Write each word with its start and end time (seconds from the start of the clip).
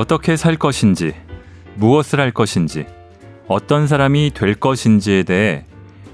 어떻게 0.00 0.34
살 0.36 0.56
것인지, 0.56 1.12
무엇을 1.74 2.20
할 2.20 2.30
것인지, 2.30 2.86
어떤 3.48 3.86
사람이 3.86 4.30
될 4.34 4.54
것인지에 4.54 5.24
대해 5.24 5.66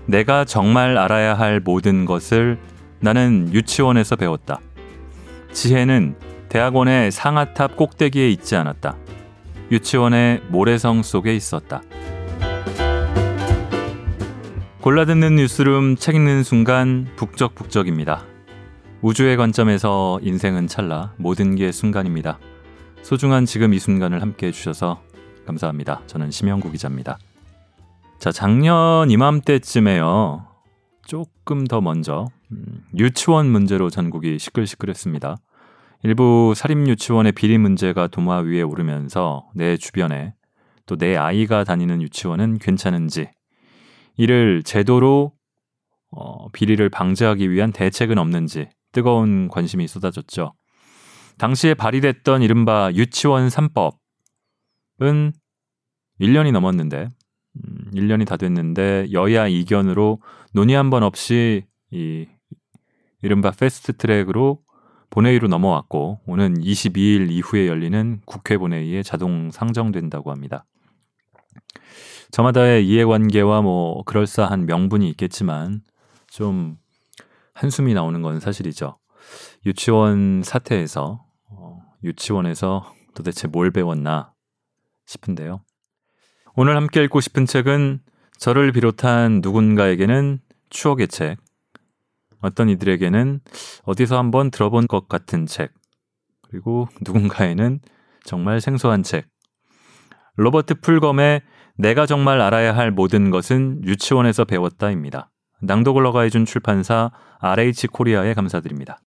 내가 0.06 0.44
정말 0.44 0.98
알아야 0.98 1.34
할 1.34 1.60
모든 1.60 2.04
것을 2.04 2.58
나는 2.98 3.48
유치원에서 3.52 4.16
배웠다. 4.16 4.58
지혜는 5.52 6.16
대학원의 6.48 7.12
상아탑 7.12 7.76
꼭대기에 7.76 8.28
있지 8.30 8.56
않았다. 8.56 8.96
유치원의 9.70 10.42
모래성 10.48 11.04
속에 11.04 11.36
있었다. 11.36 11.80
골라듣는 14.80 15.36
뉴스룸 15.36 15.94
책 15.94 16.16
읽는 16.16 16.42
순간 16.42 17.06
북적북적입니다. 17.14 18.24
우주의 19.00 19.36
관점에서 19.36 20.18
인생은 20.22 20.66
찰나 20.66 21.14
모든 21.18 21.54
게 21.54 21.70
순간입니다. 21.70 22.40
소중한 23.06 23.46
지금 23.46 23.72
이 23.72 23.78
순간을 23.78 24.20
함께 24.20 24.48
해주셔서 24.48 25.00
감사합니다. 25.46 26.02
저는 26.08 26.32
심영구 26.32 26.72
기자입니다. 26.72 27.18
자, 28.18 28.32
작년 28.32 29.12
이맘때쯤에요. 29.12 30.44
조금 31.06 31.68
더 31.68 31.80
먼저 31.80 32.26
음, 32.50 32.82
유치원 32.98 33.46
문제로 33.46 33.90
전국이 33.90 34.40
시끌시끌했습니다. 34.40 35.36
일부 36.02 36.52
사립 36.56 36.78
유치원의 36.78 37.30
비리 37.30 37.58
문제가 37.58 38.08
도마 38.08 38.38
위에 38.38 38.62
오르면서 38.62 39.50
내 39.54 39.76
주변에 39.76 40.34
또 40.86 40.96
내 40.96 41.16
아이가 41.16 41.62
다니는 41.62 42.02
유치원은 42.02 42.58
괜찮은지 42.58 43.30
이를 44.16 44.64
제도로 44.64 45.30
어, 46.10 46.48
비리를 46.50 46.88
방지하기 46.88 47.52
위한 47.52 47.70
대책은 47.70 48.18
없는지 48.18 48.68
뜨거운 48.90 49.46
관심이 49.46 49.86
쏟아졌죠. 49.86 50.54
당시에 51.38 51.74
발의됐던 51.74 52.42
이른바 52.42 52.90
유치원 52.94 53.48
3법은 53.48 55.32
1년이 56.20 56.52
넘었는데, 56.52 57.08
음, 57.56 57.90
1년이 57.94 58.26
다 58.26 58.36
됐는데 58.36 59.08
여야 59.12 59.46
이견으로 59.48 60.20
논의 60.52 60.74
한 60.76 60.90
번 60.90 61.02
없이 61.02 61.64
이 61.90 62.26
이른바 63.22 63.50
패스트 63.50 63.96
트랙으로 63.96 64.62
본회의로 65.10 65.48
넘어왔고 65.48 66.20
오는 66.26 66.58
22일 66.60 67.30
이후에 67.30 67.66
열리는 67.68 68.20
국회 68.26 68.58
본회의에 68.58 69.02
자동 69.02 69.50
상정된다고 69.50 70.30
합니다. 70.30 70.66
저마다의 72.32 72.86
이해관계와 72.86 73.62
뭐 73.62 74.02
그럴싸한 74.04 74.66
명분이 74.66 75.08
있겠지만 75.10 75.82
좀 76.28 76.76
한숨이 77.54 77.94
나오는 77.94 78.20
건 78.20 78.40
사실이죠. 78.40 78.98
유치원 79.64 80.42
사태에서 80.44 81.24
어, 81.24 81.25
유치원에서 82.06 82.94
도대체 83.14 83.48
뭘 83.48 83.70
배웠나 83.70 84.32
싶은데요. 85.06 85.62
오늘 86.54 86.76
함께 86.76 87.04
읽고 87.04 87.20
싶은 87.20 87.46
책은 87.46 88.00
저를 88.38 88.72
비롯한 88.72 89.40
누군가에게는 89.42 90.40
추억의 90.70 91.08
책, 91.08 91.38
어떤 92.40 92.68
이들에게는 92.68 93.40
어디서 93.84 94.18
한번 94.18 94.50
들어본 94.50 94.86
것 94.86 95.08
같은 95.08 95.46
책, 95.46 95.72
그리고 96.42 96.88
누군가에는 97.02 97.80
정말 98.24 98.60
생소한 98.60 99.02
책. 99.02 99.26
로버트 100.36 100.80
풀검의 100.80 101.42
내가 101.78 102.06
정말 102.06 102.40
알아야 102.40 102.76
할 102.76 102.90
모든 102.90 103.30
것은 103.30 103.82
유치원에서 103.84 104.44
배웠다입니다. 104.44 105.30
낭독을 105.62 106.06
허가해준 106.06 106.44
출판사 106.44 107.10
RH 107.40 107.88
코리아에 107.88 108.34
감사드립니다. 108.34 108.98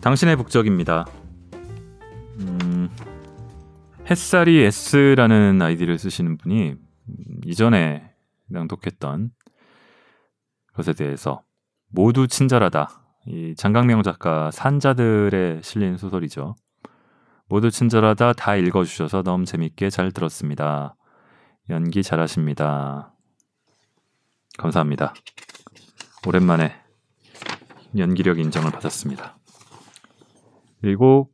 당신의 0.00 0.36
북적입니다. 0.36 1.04
음, 2.38 2.88
햇살이 4.10 4.62
S라는 4.62 5.60
아이디를 5.60 5.98
쓰시는 5.98 6.38
분이 6.38 6.74
이전에 7.44 8.10
낭독했던 8.48 9.30
것에 10.72 10.94
대해서 10.94 11.42
모두 11.88 12.26
친절하다. 12.26 12.88
이 13.26 13.54
장강명 13.56 14.02
작가 14.02 14.50
산자들에 14.50 15.60
실린 15.62 15.98
소설이죠. 15.98 16.56
모두 17.46 17.70
친절하다 17.70 18.32
다 18.32 18.56
읽어주셔서 18.56 19.22
너무 19.22 19.44
재밌게 19.44 19.90
잘 19.90 20.12
들었습니다. 20.12 20.96
연기 21.68 22.02
잘하십니다. 22.02 23.12
감사합니다. 24.56 25.12
오랜만에 26.26 26.74
연기력 27.98 28.38
인정을 28.38 28.70
받았습니다. 28.70 29.39
그리고 30.80 31.30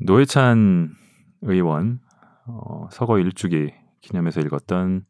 노회찬 0.00 0.90
의원 1.42 2.00
어, 2.46 2.88
서거 2.90 3.18
일주기 3.18 3.72
기념해서 4.00 4.40
읽었던 4.40 5.04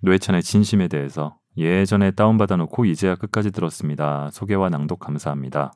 노회찬의 0.00 0.42
진심에 0.42 0.88
대해서 0.88 1.38
예전에 1.56 2.10
다운받아 2.10 2.56
놓고 2.56 2.84
이제야 2.84 3.16
끝까지 3.16 3.50
들었습니다. 3.50 4.30
소개와 4.30 4.68
낭독 4.68 5.00
감사합니다. 5.00 5.72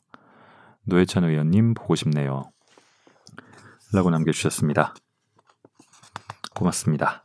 노회찬 0.84 1.24
의원님 1.24 1.74
보고 1.74 1.94
싶네요. 1.94 2.42
라고 3.92 4.10
남겨주셨습니다. 4.10 4.94
고맙습니다. 6.54 7.22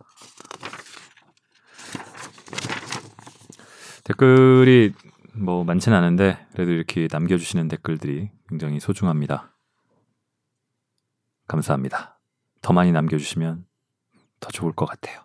댓글이 4.05 4.94
뭐 5.38 5.63
많지는 5.63 5.97
않은데 5.97 6.38
그래도 6.53 6.72
이렇게 6.72 7.07
남겨주시는 7.12 7.68
댓글들이 7.68 8.31
굉장히 8.50 8.79
소중합니다. 8.79 9.53
감사합니다. 11.47 12.19
더 12.62 12.73
많이 12.73 12.91
남겨주시면 12.91 13.66
더 14.40 14.50
좋을 14.50 14.72
것 14.72 14.85
같아요. 14.85 15.22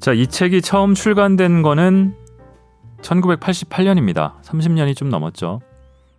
자, 0.00 0.12
이 0.12 0.26
책이 0.26 0.62
처음 0.62 0.94
출간된 0.94 1.62
거는 1.62 2.16
1988년입니다. 3.02 4.42
30년이 4.42 4.96
좀 4.96 5.08
넘었죠. 5.10 5.60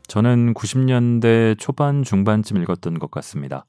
저는 0.08 0.54
90년대 0.54 1.60
초반 1.60 2.04
중반쯤 2.04 2.62
읽었던 2.62 2.98
것 3.00 3.12
같습니다. 3.12 3.66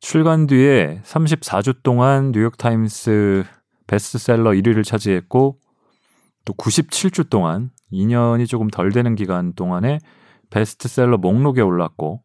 출간 0.00 0.46
뒤에 0.46 1.02
34주 1.04 1.82
동안 1.82 2.32
뉴욕타임스 2.32 3.44
베스트셀러 3.86 4.50
1위를 4.52 4.82
차지했고 4.82 5.58
또 6.46 6.52
97주 6.54 7.28
동안 7.28 7.70
2년이 7.92 8.48
조금 8.48 8.68
덜 8.68 8.92
되는 8.92 9.14
기간 9.14 9.52
동안에 9.52 9.98
베스트셀러 10.48 11.18
목록에 11.18 11.60
올랐고 11.60 12.22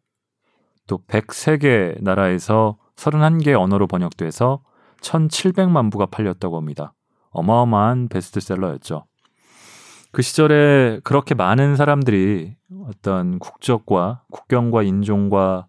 또 0.86 0.98
103개 1.06 2.02
나라에서 2.02 2.78
31개 2.96 3.52
언어로 3.52 3.86
번역돼서 3.88 4.62
1,700만 5.02 5.92
부가 5.92 6.06
팔렸다고 6.06 6.56
합니다. 6.56 6.94
어마어마한 7.30 8.08
베스트셀러였죠. 8.08 9.04
그 10.12 10.22
시절에 10.22 11.00
그렇게 11.04 11.34
많은 11.34 11.76
사람들이 11.76 12.56
어떤 12.86 13.38
국적과 13.38 14.22
국경과 14.32 14.82
인종과 14.82 15.66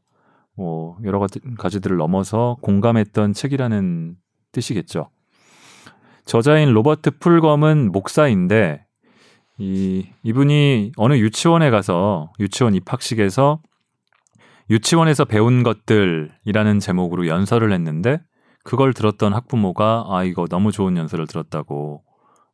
뭐 0.57 0.97
여러 1.03 1.25
가지들을 1.57 1.97
넘어서 1.97 2.57
공감했던 2.62 3.34
책이라는 3.34 4.16
뜻이겠죠. 4.51 5.09
저자인 6.25 6.73
로버트 6.73 7.19
풀검은 7.19 7.91
목사인데 7.91 8.85
이 9.59 10.07
이분이 10.23 10.94
어느 10.97 11.13
유치원에 11.13 11.69
가서 11.69 12.31
유치원 12.39 12.75
입학식에서 12.75 13.62
유치원에서 14.69 15.25
배운 15.25 15.63
것들이라는 15.63 16.80
제목으로 16.80 17.27
연설을 17.27 17.71
했는데 17.71 18.19
그걸 18.63 18.94
들었던 18.94 19.33
학부모가 19.33 20.06
아 20.10 20.24
이거 20.24 20.45
너무 20.48 20.71
좋은 20.71 20.98
연설을 20.98 21.27
들었다고 21.27 22.03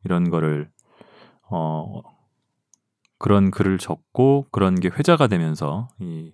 이런 0.03 0.29
거를 0.29 0.69
어 1.49 2.01
그런 3.17 3.49
글을 3.49 3.77
적고 3.79 4.47
그런 4.51 4.75
게 4.75 4.89
회자가 4.89 5.27
되면서 5.27 5.87
이 5.99 6.33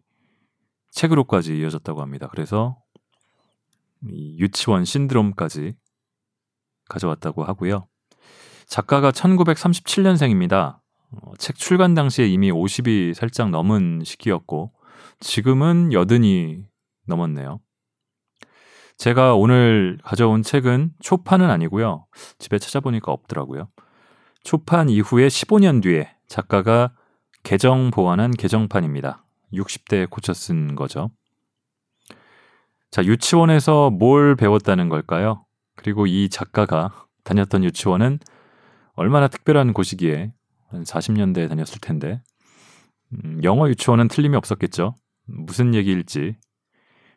책으로까지 0.92 1.58
이어졌다고 1.58 2.02
합니다. 2.02 2.28
그래서 2.32 2.78
이 4.08 4.38
유치원 4.40 4.86
신드롬까지 4.86 5.74
가져왔다고 6.90 7.44
하고요. 7.44 7.88
작가가 8.66 9.12
1937년생입니다. 9.12 10.80
어, 11.12 11.32
책 11.38 11.56
출간 11.56 11.96
당시에 11.96 12.28
이미 12.28 12.52
50이 12.52 13.14
살짝 13.14 13.50
넘은 13.50 14.04
시기였고 14.06 14.72
지금은 15.20 15.92
여든이 15.92 16.64
넘었네요. 17.08 17.60
제가 18.98 19.36
오늘 19.36 19.98
가져온 20.04 20.44
책은 20.44 20.92
초판은 21.00 21.50
아니고요. 21.50 22.06
집에 22.38 22.60
찾아보니까 22.60 23.12
없더라고요. 23.12 23.70
초판 24.44 24.90
이후에 24.90 25.28
15년 25.28 25.82
뒤에 25.82 26.14
작가가 26.28 26.94
개정 27.44 27.92
보완한 27.92 28.32
개정판입니다. 28.32 29.26
60대에 29.54 30.10
고쳐 30.10 30.34
쓴 30.34 30.76
거죠. 30.76 31.12
자, 32.92 33.04
유치원에서 33.04 33.92
뭘 33.92 34.36
배웠다는 34.36 34.90
걸까요? 34.90 35.46
그리고 35.76 36.08
이 36.08 36.30
작가가 36.30 37.06
다녔던 37.24 37.64
유치원은 37.64 38.20
얼마나 38.94 39.28
특별한 39.28 39.74
곳이기에 39.74 40.34
한 40.70 40.84
40년대에 40.84 41.48
다녔을 41.48 41.80
텐데 41.82 42.22
음, 43.14 43.40
영어 43.44 43.70
유치원은 43.70 44.08
틀림이 44.08 44.36
없었겠죠. 44.36 44.96
무슨 45.26 45.74
얘기일지 45.74 46.36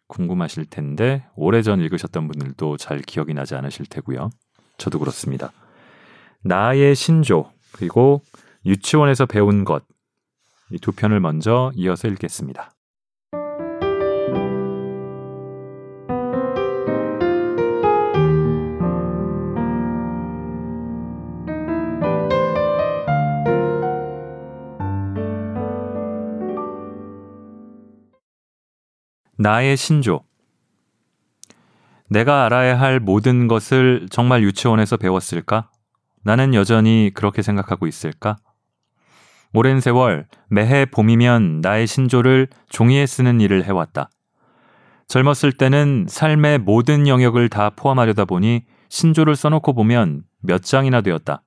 궁금하실 0.07 0.67
텐데 0.67 1.25
오래전 1.35 1.81
읽으셨던 1.81 2.29
분들도 2.29 2.77
잘 2.77 2.99
기억이 3.01 3.35
나지 3.35 3.55
않으실 3.55 3.87
테고요. 3.87 4.31
저도 4.77 4.99
그렇습니다. 4.99 5.53
나의 6.45 6.95
신조 6.95 7.51
그리고 7.73 8.23
유치원에서 8.67 9.27
배운 9.27 9.65
것 9.65 9.85
이 10.73 10.79
두 10.79 10.93
편을 10.93 11.21
먼저 11.21 11.71
이어서 11.75 12.09
읽겠습니다. 12.09 12.73
나의 29.39 29.77
신조. 29.77 30.25
내가 32.09 32.45
알아야 32.45 32.79
할 32.79 33.01
모든 33.01 33.49
것을 33.49 34.07
정말 34.11 34.43
유치원에서 34.43 34.97
배웠을까? 34.99 35.69
나는 36.23 36.55
여전히 36.55 37.11
그렇게 37.13 37.43
생각하고 37.43 37.87
있을까? 37.89 38.37
오랜 39.55 39.81
세월 39.81 40.27
매해 40.49 40.87
봄이면 40.87 41.61
나의 41.61 41.87
신조를 41.87 42.49
종이에 42.71 43.07
쓰는 43.07 43.41
일을 43.41 43.65
해왔다. 43.65 44.09
젊었을 45.09 45.53
때는 45.53 46.07
삶의 46.09 46.61
모든 46.61 47.07
영역을 47.07 47.51
다 47.51 47.71
포함하려다 47.71 48.25
보니 48.25 48.65
신조를 48.89 49.37
써놓고 49.37 49.75
보면 49.75 50.23
몇 50.41 50.63
장이나 50.63 51.03
되었다. 51.03 51.43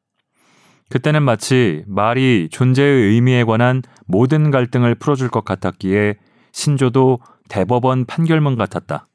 그때는 0.90 1.24
마치 1.24 1.84
말이 1.88 2.48
존재의 2.52 3.13
의미에 3.13 3.44
관한 3.44 3.81
모든 4.06 4.51
갈등을 4.51 4.96
풀어줄 4.96 5.30
것 5.30 5.44
같았기에 5.44 6.16
신조도 6.51 7.19
대법원 7.50 8.06
판결문 8.06 8.56
같았다. 8.56 9.08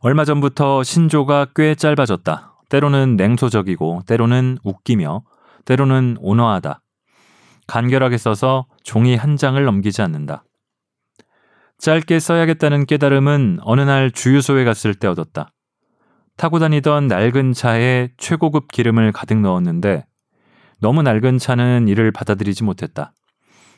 얼마 0.00 0.24
전부터 0.24 0.82
신조가 0.82 1.48
꽤 1.56 1.74
짧아졌다. 1.74 2.56
때로는 2.68 3.16
냉소적이고, 3.16 4.02
때로는 4.06 4.58
웃기며, 4.62 5.22
때로는 5.64 6.18
온화하다. 6.20 6.80
간결하게 7.68 8.18
써서 8.18 8.66
종이 8.82 9.14
한 9.14 9.36
장을 9.36 9.62
넘기지 9.62 10.02
않는다. 10.02 10.44
짧게 11.78 12.18
써야겠다는 12.18 12.86
깨달음은 12.86 13.60
어느 13.62 13.82
날 13.82 14.10
주유소에 14.10 14.64
갔을 14.64 14.94
때 14.94 15.06
얻었다. 15.06 15.52
타고 16.36 16.58
다니던 16.58 17.06
낡은 17.06 17.52
차에 17.52 18.10
최고급 18.16 18.72
기름을 18.72 19.12
가득 19.12 19.38
넣었는데 19.38 20.06
너무 20.80 21.02
낡은 21.02 21.38
차는 21.38 21.86
이를 21.88 22.10
받아들이지 22.10 22.64
못했다. 22.64 23.12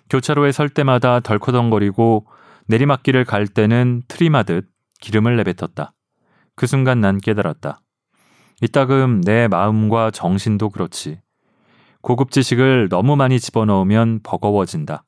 교차로에 0.09 0.53
설 0.53 0.69
때마다 0.69 1.21
덜커덩거리고 1.21 2.27
내리막길을 2.69 3.25
갈 3.25 3.47
때는 3.47 4.03
트림하듯 4.09 4.69
기름을 5.01 5.37
내뱉었다. 5.37 5.93
그 6.55 6.67
순간 6.67 7.01
난 7.01 7.19
깨달았다. 7.19 7.81
이따금 8.63 9.23
내 9.23 9.49
마음과 9.49 10.11
정신도 10.11 10.71
그렇지. 10.71 11.21
고급 12.03 12.31
지식을 12.31 12.89
너무 12.89 13.17
많이 13.17 13.39
집어넣으면 13.39 14.21
버거워진다. 14.23 15.05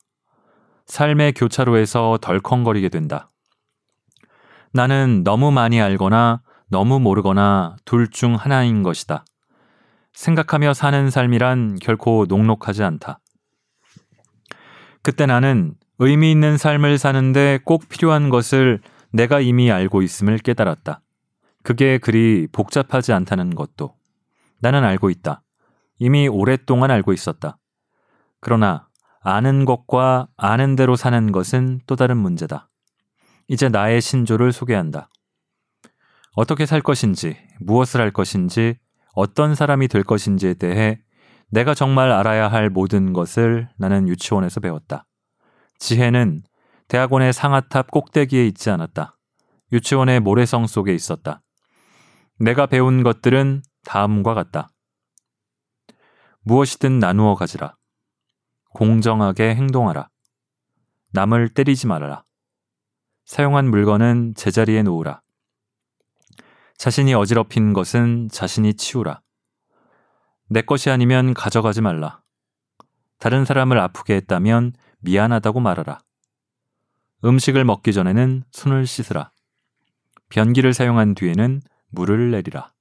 삶의 0.85 1.33
교차로에서 1.33 2.19
덜컹거리게 2.21 2.89
된다. 2.89 3.31
나는 4.73 5.23
너무 5.23 5.51
많이 5.51 5.81
알거나 5.81 6.41
너무 6.69 6.99
모르거나 6.99 7.75
둘 7.85 8.09
중 8.09 8.35
하나인 8.35 8.83
것이다. 8.83 9.25
생각하며 10.13 10.73
사는 10.73 11.09
삶이란 11.09 11.77
결코 11.81 12.25
녹록하지 12.27 12.83
않다. 12.83 13.19
그때 15.01 15.25
나는 15.25 15.75
의미 15.99 16.31
있는 16.31 16.57
삶을 16.57 16.97
사는데 16.97 17.59
꼭 17.65 17.89
필요한 17.89 18.29
것을 18.29 18.79
내가 19.11 19.39
이미 19.39 19.71
알고 19.71 20.01
있음을 20.01 20.37
깨달았다. 20.39 21.01
그게 21.63 21.97
그리 21.97 22.47
복잡하지 22.51 23.13
않다는 23.13 23.55
것도. 23.55 23.95
나는 24.59 24.83
알고 24.83 25.09
있다. 25.09 25.41
이미 25.99 26.27
오랫동안 26.27 26.91
알고 26.91 27.13
있었다. 27.13 27.57
그러나 28.39 28.87
아는 29.21 29.65
것과 29.65 30.27
아는 30.35 30.75
대로 30.75 30.95
사는 30.95 31.31
것은 31.31 31.79
또 31.87 31.95
다른 31.95 32.17
문제다. 32.17 32.69
이제 33.47 33.69
나의 33.69 34.01
신조를 34.01 34.51
소개한다. 34.51 35.09
어떻게 36.35 36.65
살 36.65 36.81
것인지, 36.81 37.37
무엇을 37.59 38.01
할 38.01 38.11
것인지, 38.11 38.77
어떤 39.13 39.55
사람이 39.55 39.87
될 39.87 40.03
것인지에 40.03 40.55
대해 40.55 40.99
내가 41.51 41.73
정말 41.75 42.11
알아야 42.11 42.47
할 42.47 42.69
모든 42.69 43.13
것을 43.13 43.69
나는 43.77 44.07
유치원에서 44.07 44.59
배웠다. 44.59 45.05
지혜는 45.77 46.41
대학원의 46.87 47.31
상아탑 47.31 47.91
꼭대기에 47.91 48.45
있지 48.47 48.71
않았다. 48.71 49.17
유치원의 49.71 50.19
모래성 50.19 50.67
속에 50.67 50.93
있었다. 50.93 51.41
내가 52.39 52.65
배운 52.65 53.03
것들은 53.03 53.61
다음과 53.85 54.33
같다. 54.33 54.72
무엇이든 56.45 56.99
나누어 56.99 57.35
가지라. 57.35 57.77
공정하게 58.73 59.55
행동하라. 59.55 60.09
남을 61.13 61.49
때리지 61.49 61.87
말아라. 61.87 62.25
사용한 63.25 63.69
물건은 63.69 64.35
제자리에 64.35 64.83
놓으라. 64.83 65.21
자신이 66.77 67.13
어지럽힌 67.13 67.71
것은 67.71 68.27
자신이 68.29 68.73
치우라. 68.73 69.21
내 70.49 70.61
것이 70.61 70.89
아니면 70.89 71.33
가져가지 71.33 71.81
말라. 71.81 72.21
다른 73.19 73.45
사람을 73.45 73.79
아프게 73.79 74.15
했다면 74.15 74.73
미안하다고 74.99 75.61
말하라. 75.61 75.99
음식을 77.23 77.63
먹기 77.63 77.93
전에는 77.93 78.43
손을 78.51 78.85
씻으라. 78.85 79.31
변기를 80.27 80.73
사용한 80.73 81.15
뒤에는 81.15 81.61
물을 81.89 82.31
내리라. 82.31 82.73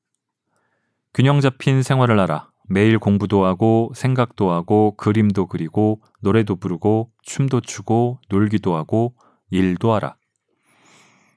균형 1.14 1.40
잡힌 1.40 1.82
생활을 1.82 2.18
하라. 2.18 2.51
매일 2.68 2.98
공부도 2.98 3.44
하고 3.44 3.92
생각도 3.94 4.50
하고 4.50 4.96
그림도 4.96 5.46
그리고 5.46 6.00
노래도 6.20 6.56
부르고 6.56 7.10
춤도 7.22 7.60
추고 7.60 8.20
놀기도 8.28 8.76
하고 8.76 9.14
일도 9.50 9.92
하라. 9.92 10.16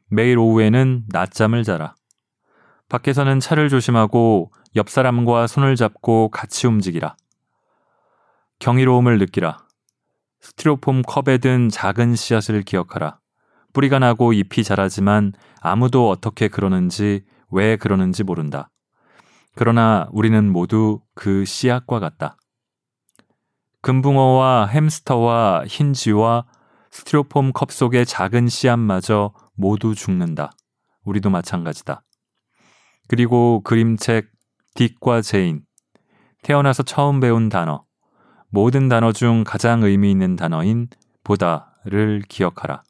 매일 0.09 0.37
오후에는 0.37 1.05
낮잠을 1.09 1.63
자라. 1.63 1.95
밖에서는 2.89 3.39
차를 3.39 3.69
조심하고 3.69 4.51
옆 4.75 4.89
사람과 4.89 5.47
손을 5.47 5.75
잡고 5.75 6.29
같이 6.29 6.67
움직이라. 6.67 7.15
경이로움을 8.59 9.17
느끼라. 9.19 9.65
스티로폼 10.41 11.01
컵에 11.01 11.39
든 11.39 11.69
작은 11.69 12.15
씨앗을 12.15 12.61
기억하라. 12.61 13.19
뿌리가 13.73 13.99
나고 13.99 14.31
잎이 14.31 14.63
자라지만 14.63 15.33
아무도 15.59 16.09
어떻게 16.09 16.47
그러는지 16.47 17.25
왜 17.49 17.75
그러는지 17.75 18.23
모른다. 18.23 18.69
그러나 19.55 20.07
우리는 20.11 20.51
모두 20.51 21.01
그 21.15 21.45
씨앗과 21.45 21.99
같다. 21.99 22.37
금붕어와 23.81 24.67
햄스터와 24.67 25.65
흰쥐와 25.67 26.45
스티로폼 26.91 27.53
컵 27.53 27.71
속의 27.71 28.05
작은 28.05 28.47
씨앗마저 28.47 29.33
모두 29.55 29.95
죽는다. 29.95 30.51
우리도 31.03 31.29
마찬가지다. 31.29 32.03
그리고 33.07 33.61
그림책 33.63 34.31
딕과 34.75 35.23
제인, 35.23 35.61
태어나서 36.41 36.83
처음 36.83 37.19
배운 37.19 37.49
단어, 37.49 37.85
모든 38.49 38.89
단어 38.89 39.11
중 39.11 39.43
가장 39.45 39.83
의미 39.83 40.11
있는 40.11 40.35
단어인 40.35 40.87
보다를 41.23 42.23
기억하라. 42.27 42.83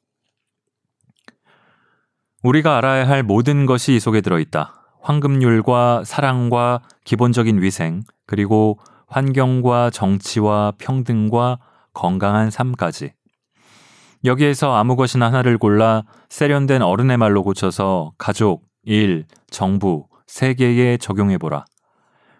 우리가 2.43 2.77
알아야 2.77 3.07
할 3.07 3.23
모든 3.23 3.65
것이 3.65 3.95
이 3.95 3.99
속에 3.99 4.21
들어있다. 4.21 4.84
황금률과 5.05 6.01
사랑과 6.03 6.81
기본적인 7.03 7.61
위생, 7.61 8.01
그리고 8.25 8.79
환경과 9.05 9.91
정치와 9.91 10.73
평등과 10.79 11.59
건강한 11.93 12.49
삶까지. 12.49 13.13
여기에서 14.23 14.73
아무 14.73 14.95
것이나 14.95 15.27
하나를 15.27 15.59
골라 15.59 16.03
세련된 16.29 16.81
어른의 16.81 17.17
말로 17.17 17.43
고쳐서 17.43 18.13
가족, 18.17 18.63
일, 18.83 19.25
정부, 19.51 20.07
세계에 20.25 20.97
적용해보라. 20.97 21.65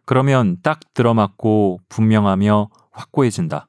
그러면 0.06 0.58
딱 0.64 0.80
들어맞고 0.96 1.82
분명하며 1.88 2.70
확고해진다. 2.92 3.68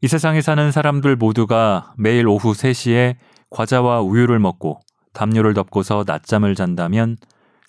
이 0.00 0.08
세상에 0.08 0.40
사는 0.40 0.72
사람들 0.72 1.14
모두가 1.14 1.94
매일 1.96 2.26
오후 2.26 2.54
3시에 2.54 3.14
과자와 3.50 4.00
우유를 4.00 4.40
먹고 4.40 4.80
담요를 5.12 5.54
덮고서 5.54 6.02
낮잠을 6.04 6.56
잔다면 6.56 7.18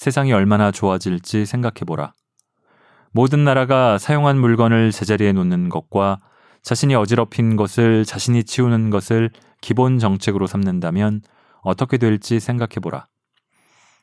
세상이 0.04 0.34
얼마나 0.34 0.70
좋아질지 0.70 1.46
생각해보라. 1.46 2.14
모든 3.14 3.46
나라가 3.46 3.98
사용한 3.98 4.38
물건을 4.38 4.92
제자리에 4.92 5.32
놓는 5.32 5.70
것과 5.70 6.18
자신이 6.62 6.94
어지럽힌 6.94 7.56
것을 7.56 8.04
자신이 8.04 8.44
치우는 8.44 8.90
것을 8.90 9.30
기본 9.62 10.00
정책으로 10.00 10.46
삼는다면 10.46 11.22
어떻게 11.62 11.98
될지 11.98 12.42
생각해보라. 12.42 13.08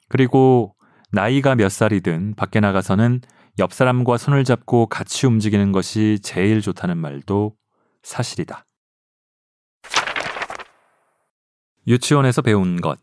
그리고 0.09 0.75
나이가 1.13 1.55
몇 1.55 1.71
살이든 1.71 2.35
밖에 2.35 2.61
나가서는 2.61 3.21
옆 3.59 3.75
사람과 3.75 4.17
손을 4.17 4.45
잡고 4.45 4.87
같이 4.87 5.27
움직이는 5.27 5.71
것이 5.71 6.19
제일 6.23 6.63
좋다는 6.63 6.97
말도 6.97 7.57
사실이다. 8.03 8.65
유치원에서 11.87 12.41
배운 12.41 12.81
것. 12.81 12.99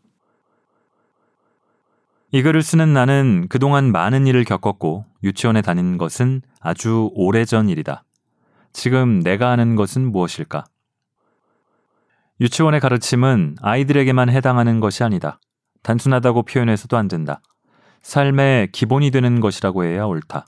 이 2.30 2.42
글을 2.42 2.62
쓰는 2.62 2.92
나는 2.92 3.46
그동안 3.48 3.90
많은 3.90 4.26
일을 4.26 4.44
겪었고 4.44 5.06
유치원에 5.24 5.62
다닌 5.62 5.96
것은 5.96 6.42
아주 6.60 7.10
오래전 7.14 7.70
일이다. 7.70 8.04
지금 8.74 9.20
내가 9.20 9.50
하는 9.50 9.76
것은 9.76 10.12
무엇일까? 10.12 10.64
유치원의 12.40 12.80
가르침은 12.80 13.56
아이들에게만 13.62 14.28
해당하는 14.28 14.78
것이 14.78 15.02
아니다. 15.02 15.40
단순하다고 15.82 16.42
표현해서도 16.42 16.98
안 16.98 17.08
된다. 17.08 17.40
삶의 18.02 18.72
기본이 18.72 19.10
되는 19.10 19.40
것이라고 19.40 19.84
해야 19.84 20.04
옳다. 20.04 20.46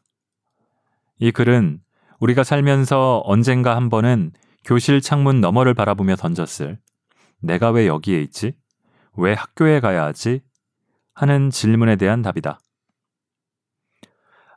이 1.18 1.30
글은 1.30 1.80
우리가 2.18 2.44
살면서 2.44 3.22
언젠가 3.24 3.74
한 3.74 3.88
번은 3.88 4.32
교실 4.64 5.00
창문 5.00 5.40
너머를 5.40 5.72
바라보며 5.72 6.16
던졌을 6.16 6.78
내가 7.40 7.70
왜 7.70 7.86
여기에 7.86 8.20
있지? 8.20 8.52
왜 9.16 9.32
학교에 9.32 9.80
가야 9.80 10.04
하지? 10.04 10.42
하는 11.14 11.50
질문에 11.50 11.96
대한 11.96 12.22
답이다. 12.22 12.58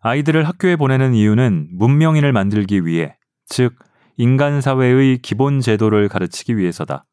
아이들을 0.02 0.48
학교에 0.48 0.76
보내는 0.76 1.14
이유는 1.14 1.70
문명인을 1.72 2.34
만들기 2.34 2.86
위해, 2.86 3.18
즉, 3.46 3.76
인간 4.18 4.62
사회의 4.62 5.18
기본 5.18 5.62
제도를 5.62 6.10
가르치기 6.10 6.58
위해서다. 6.58 7.06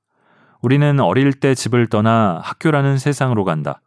우리는 0.60 1.00
어릴 1.00 1.32
때 1.32 1.54
집을 1.54 1.86
떠나 1.86 2.40
학교라는 2.42 2.98
세상으로 2.98 3.44
간다. 3.44 3.80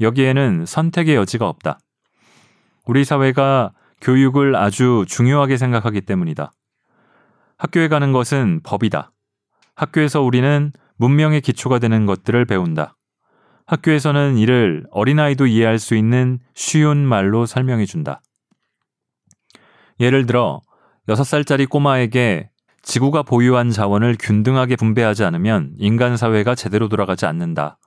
여기에는 0.00 0.66
선택의 0.66 1.14
여지가 1.16 1.48
없다. 1.48 1.78
우리 2.86 3.04
사회가 3.04 3.72
교육을 4.00 4.56
아주 4.56 5.04
중요하게 5.06 5.56
생각하기 5.56 6.02
때문이다. 6.02 6.52
학교에 7.58 7.88
가는 7.88 8.12
것은 8.12 8.60
법이다. 8.62 9.12
학교에서 9.76 10.22
우리는 10.22 10.72
문명의 10.96 11.40
기초가 11.40 11.78
되는 11.78 12.06
것들을 12.06 12.44
배운다. 12.46 12.96
학교에서는 13.70 14.36
이를 14.36 14.84
어린아이도 14.90 15.46
이해할 15.46 15.78
수 15.78 15.94
있는 15.94 16.40
쉬운 16.54 17.06
말로 17.06 17.46
설명해 17.46 17.86
준다. 17.86 18.20
예를 20.00 20.26
들어, 20.26 20.60
6살짜리 21.08 21.68
꼬마에게 21.68 22.50
지구가 22.82 23.22
보유한 23.22 23.70
자원을 23.70 24.16
균등하게 24.18 24.74
분배하지 24.74 25.22
않으면 25.22 25.74
인간 25.78 26.16
사회가 26.16 26.56
제대로 26.56 26.88
돌아가지 26.88 27.26
않는다. 27.26 27.78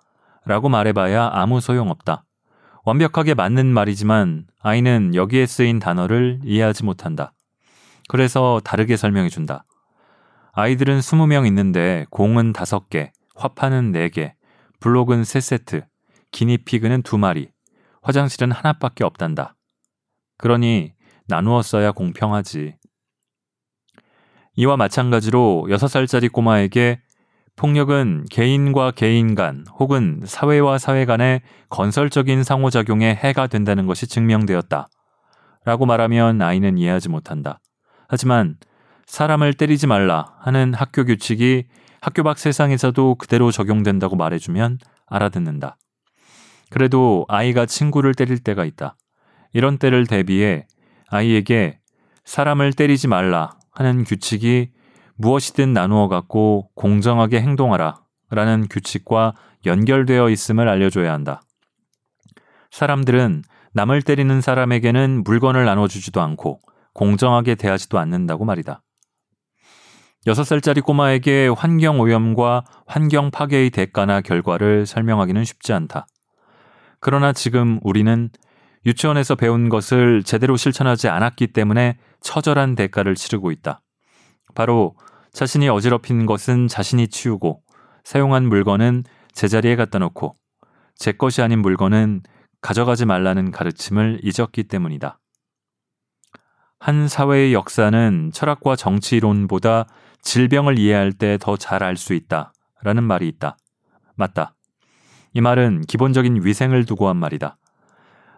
라고 0.45 0.69
말해봐야 0.69 1.31
아무 1.33 1.59
소용없다. 1.59 2.23
완벽하게 2.85 3.33
맞는 3.33 3.65
말이지만 3.65 4.45
아이는 4.61 5.15
여기에 5.15 5.45
쓰인 5.47 5.79
단어를 5.79 6.39
이해하지 6.45 6.85
못한다. 6.85 7.33
그래서 8.07 8.61
다르게 8.63 8.95
설명해 8.95 9.27
준다. 9.27 9.65
아이들은 10.53 10.99
20명 10.99 11.45
있는데 11.47 12.05
공은 12.09 12.53
5개, 12.53 13.11
화판은 13.35 13.91
4개, 13.91 14.33
블록은 14.83 15.21
3세트, 15.21 15.85
기니피그는 16.31 17.03
2마리, 17.03 17.47
화장실은 18.01 18.51
하나밖에 18.51 19.05
없단다. 19.05 19.55
그러니 20.37 20.91
나누어 21.25 21.61
써야 21.61 21.93
공평하지. 21.93 22.75
이와 24.55 24.75
마찬가지로 24.75 25.67
6살짜리 25.69 26.29
꼬마에게 26.29 26.99
폭력은 27.55 28.25
개인과 28.29 28.91
개인 28.91 29.35
간 29.35 29.63
혹은 29.79 30.19
사회와 30.25 30.77
사회 30.79 31.05
간의 31.05 31.43
건설적인 31.69 32.43
상호작용에 32.43 33.15
해가 33.15 33.47
된다는 33.47 33.87
것이 33.87 34.05
증명되었다. 34.05 34.89
라고 35.63 35.85
말하면 35.85 36.41
아이는 36.41 36.77
이해하지 36.77 37.07
못한다. 37.07 37.61
하지만 38.09 38.57
사람을 39.05 39.53
때리지 39.53 39.87
말라 39.87 40.35
하는 40.41 40.73
학교 40.73 41.05
규칙이 41.05 41.67
학교 42.03 42.21
밖 42.21 42.37
세상에서도 42.37 43.15
그대로 43.15 43.49
적용된다고 43.49 44.17
말해주면 44.17 44.77
알아듣는다. 45.07 45.77
그래도 46.69 47.25
아이가 47.29 47.65
친구를 47.65 48.13
때릴 48.13 48.39
때가 48.39 48.65
있다. 48.65 48.97
이런 49.53 49.77
때를 49.77 50.05
대비해 50.05 50.67
아이에게 51.07 51.79
사람을 52.25 52.73
때리지 52.73 53.07
말라 53.07 53.57
하는 53.71 54.03
규칙이 54.03 54.71
무엇이든 55.15 55.71
나누어 55.71 56.09
갖고 56.09 56.69
공정하게 56.75 57.39
행동하라 57.39 58.01
라는 58.31 58.67
규칙과 58.69 59.33
연결되어 59.65 60.29
있음을 60.29 60.67
알려줘야 60.67 61.13
한다. 61.13 61.41
사람들은 62.71 63.43
남을 63.71 64.01
때리는 64.01 64.41
사람에게는 64.41 65.23
물건을 65.23 65.63
나눠주지도 65.63 66.19
않고 66.19 66.59
공정하게 66.93 67.55
대하지도 67.55 67.97
않는다고 67.97 68.43
말이다. 68.43 68.83
6살짜리 70.25 70.81
꼬마에게 70.81 71.49
환경 71.49 71.99
오염과 71.99 72.63
환경 72.87 73.29
파괴의 73.29 73.71
대가나 73.71 74.21
결과를 74.21 74.85
설명하기는 74.85 75.43
쉽지 75.43 75.73
않다. 75.73 76.07
그러나 77.01 77.33
지금 77.33 77.79
우리는 77.83 78.29
유치원에서 78.85 79.35
배운 79.35 79.67
것을 79.67 80.23
제대로 80.23 80.55
실천하지 80.55 81.09
않았기 81.09 81.47
때문에 81.47 81.97
처절한 82.21 82.75
대가를 82.75 83.15
치르고 83.15 83.51
있다. 83.51 83.81
바로 84.55 84.95
자신이 85.33 85.67
어지럽힌 85.67 86.25
것은 86.25 86.67
자신이 86.67 87.09
치우고 87.09 87.61
사용한 88.05 88.47
물건은 88.47 89.03
제자리에 89.33 89.75
갖다 89.75 89.99
놓고 89.99 90.37
제 90.95 91.11
것이 91.11 91.41
아닌 91.41 91.59
물건은 91.59 92.21
가져가지 92.61 93.05
말라는 93.05 93.51
가르침을 93.51 94.21
잊었기 94.23 94.63
때문이다. 94.65 95.19
한 96.79 97.07
사회의 97.07 97.53
역사는 97.53 98.31
철학과 98.33 98.75
정치론보다 98.75 99.87
질병을 100.23 100.79
이해할 100.79 101.13
때 101.13 101.37
더 101.37 101.55
잘 101.57 101.83
알 101.83 101.95
수 101.97 102.13
있다. 102.13 102.53
라는 102.81 103.03
말이 103.03 103.27
있다. 103.27 103.57
맞다. 104.15 104.55
이 105.33 105.41
말은 105.41 105.81
기본적인 105.81 106.43
위생을 106.43 106.85
두고 106.85 107.07
한 107.07 107.17
말이다. 107.17 107.57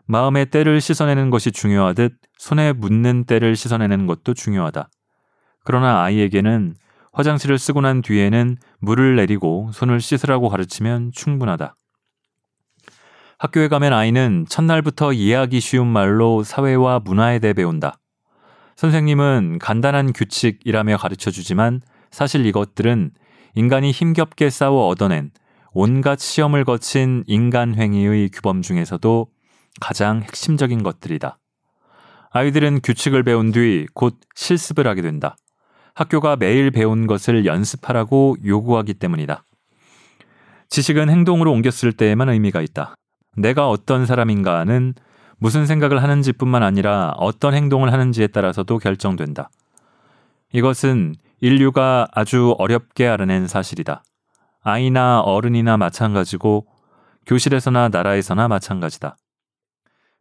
마음의 0.07 0.47
때를 0.47 0.81
씻어내는 0.81 1.29
것이 1.29 1.51
중요하듯 1.51 2.13
손에 2.37 2.73
묻는 2.73 3.23
때를 3.25 3.55
씻어내는 3.55 4.05
것도 4.07 4.33
중요하다. 4.33 4.89
그러나 5.63 6.03
아이에게는 6.03 6.75
화장실을 7.11 7.57
쓰고 7.57 7.81
난 7.81 8.01
뒤에는 8.01 8.57
물을 8.79 9.15
내리고 9.15 9.71
손을 9.73 9.99
씻으라고 10.01 10.49
가르치면 10.49 11.11
충분하다. 11.11 11.75
학교에 13.39 13.67
가면 13.67 13.93
아이는 13.93 14.45
첫날부터 14.47 15.13
이해하기 15.13 15.59
쉬운 15.59 15.87
말로 15.87 16.43
사회와 16.43 16.99
문화에 16.99 17.39
대해 17.39 17.53
배운다. 17.53 17.97
선생님은 18.75 19.59
간단한 19.59 20.11
규칙이라며 20.13 20.97
가르쳐 20.97 21.31
주지만 21.31 21.81
사실 22.11 22.45
이것들은 22.45 23.11
인간이 23.55 23.91
힘겹게 23.91 24.49
싸워 24.49 24.87
얻어낸 24.87 25.31
온갖 25.71 26.19
시험을 26.19 26.65
거친 26.65 27.23
인간 27.27 27.75
행위의 27.75 28.29
규범 28.29 28.61
중에서도 28.61 29.27
가장 29.79 30.21
핵심적인 30.21 30.83
것들이다. 30.83 31.37
아이들은 32.31 32.81
규칙을 32.81 33.23
배운 33.23 33.51
뒤 33.51 33.87
곧 33.93 34.19
실습을 34.35 34.87
하게 34.87 35.01
된다. 35.01 35.37
학교가 35.93 36.35
매일 36.35 36.71
배운 36.71 37.07
것을 37.07 37.45
연습하라고 37.45 38.35
요구하기 38.45 38.95
때문이다. 38.95 39.45
지식은 40.69 41.09
행동으로 41.09 41.51
옮겼을 41.53 41.93
때에만 41.93 42.27
의미가 42.27 42.61
있다. 42.61 42.95
내가 43.37 43.69
어떤 43.69 44.05
사람인가는 44.05 44.95
무슨 45.45 45.67
생각을 45.67 46.01
하는지 46.01 46.33
뿐만 46.33 46.63
아니라 46.63 47.13
어떤 47.17 47.53
행동을 47.53 47.93
하는지에 47.93 48.25
따라서도 48.25 48.79
결정된다. 48.79 49.51
이것은 50.51 51.13
인류가 51.39 52.07
아주 52.11 52.55
어렵게 52.57 53.07
알아낸 53.07 53.45
사실이다. 53.45 54.03
아이나 54.63 55.19
어른이나 55.19 55.77
마찬가지고 55.77 56.65
교실에서나 57.27 57.89
나라에서나 57.89 58.47
마찬가지다. 58.47 59.17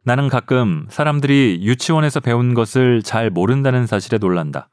나는 0.03 0.29
가끔 0.29 0.85
사람들이 0.91 1.57
유치원에서 1.63 2.19
배운 2.19 2.53
것을 2.53 3.01
잘 3.01 3.31
모른다는 3.31 3.87
사실에 3.87 4.19
놀란다. 4.19 4.69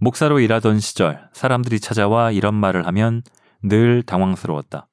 목사로 0.00 0.40
일하던 0.40 0.80
시절 0.80 1.28
사람들이 1.32 1.78
찾아와 1.78 2.32
이런 2.32 2.56
말을 2.56 2.88
하면 2.88 3.22
늘 3.62 4.02
당황스러웠다. 4.02 4.88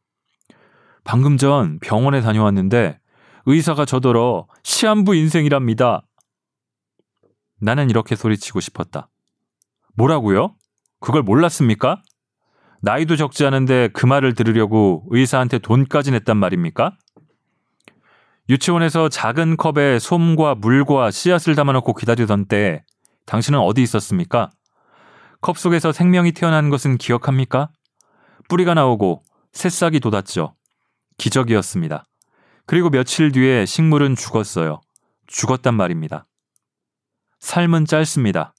방금 1.04 1.38
전 1.38 1.80
병원에 1.80 2.22
다녀왔는데 2.22 3.00
의사가 3.46 3.86
저더러 3.86 4.48
시한부 4.64 5.16
인생이랍니다. 5.16 6.02
나는 7.60 7.90
이렇게 7.90 8.16
소리치고 8.16 8.60
싶었다. 8.60 9.10
뭐라고요? 9.96 10.56
그걸 11.00 11.24
몰랐습니까? 11.24 12.02
나이도 12.82 13.16
적지 13.16 13.46
않은데 13.46 13.90
그 13.94 14.06
말을 14.06 14.34
들으려고 14.34 15.06
의사한테 15.10 15.60
돈까지 15.60 16.12
냈단 16.12 16.38
말입니까? 16.38 16.98
유치원에서 18.50 19.10
작은 19.10 19.58
컵에 19.58 19.98
솜과 20.00 20.56
물과 20.56 21.10
씨앗을 21.12 21.56
담아놓고 21.56 21.94
기다리던 21.94 22.46
때 22.46 22.84
당신은 23.26 23.60
어디 23.60 23.82
있었습니까? 23.82 24.52
컵 25.42 25.58
속에서 25.58 25.92
생명이 25.92 26.32
태어난 26.34 26.70
것은 26.70 26.98
기억합니까? 26.98 27.70
뿌리가 28.50 28.76
나오고 28.76 29.24
새싹이 29.52 30.00
돋았죠. 30.00 30.56
기적이었습니다. 31.18 32.04
그리고 32.66 32.90
며칠 32.90 33.32
뒤에 33.32 33.66
식물은 33.66 34.16
죽었어요. 34.16 34.82
죽었단 35.28 35.76
말입니다. 35.76 36.26
삶은 37.40 37.86
짧습니다. 37.86 38.54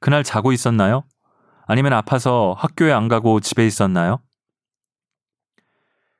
그날 0.00 0.24
자고 0.24 0.52
있었나요? 0.52 1.04
아니면 1.66 1.92
아파서 1.92 2.54
학교에 2.58 2.92
안 2.92 3.06
가고 3.08 3.38
집에 3.40 3.64
있었나요? 3.66 4.18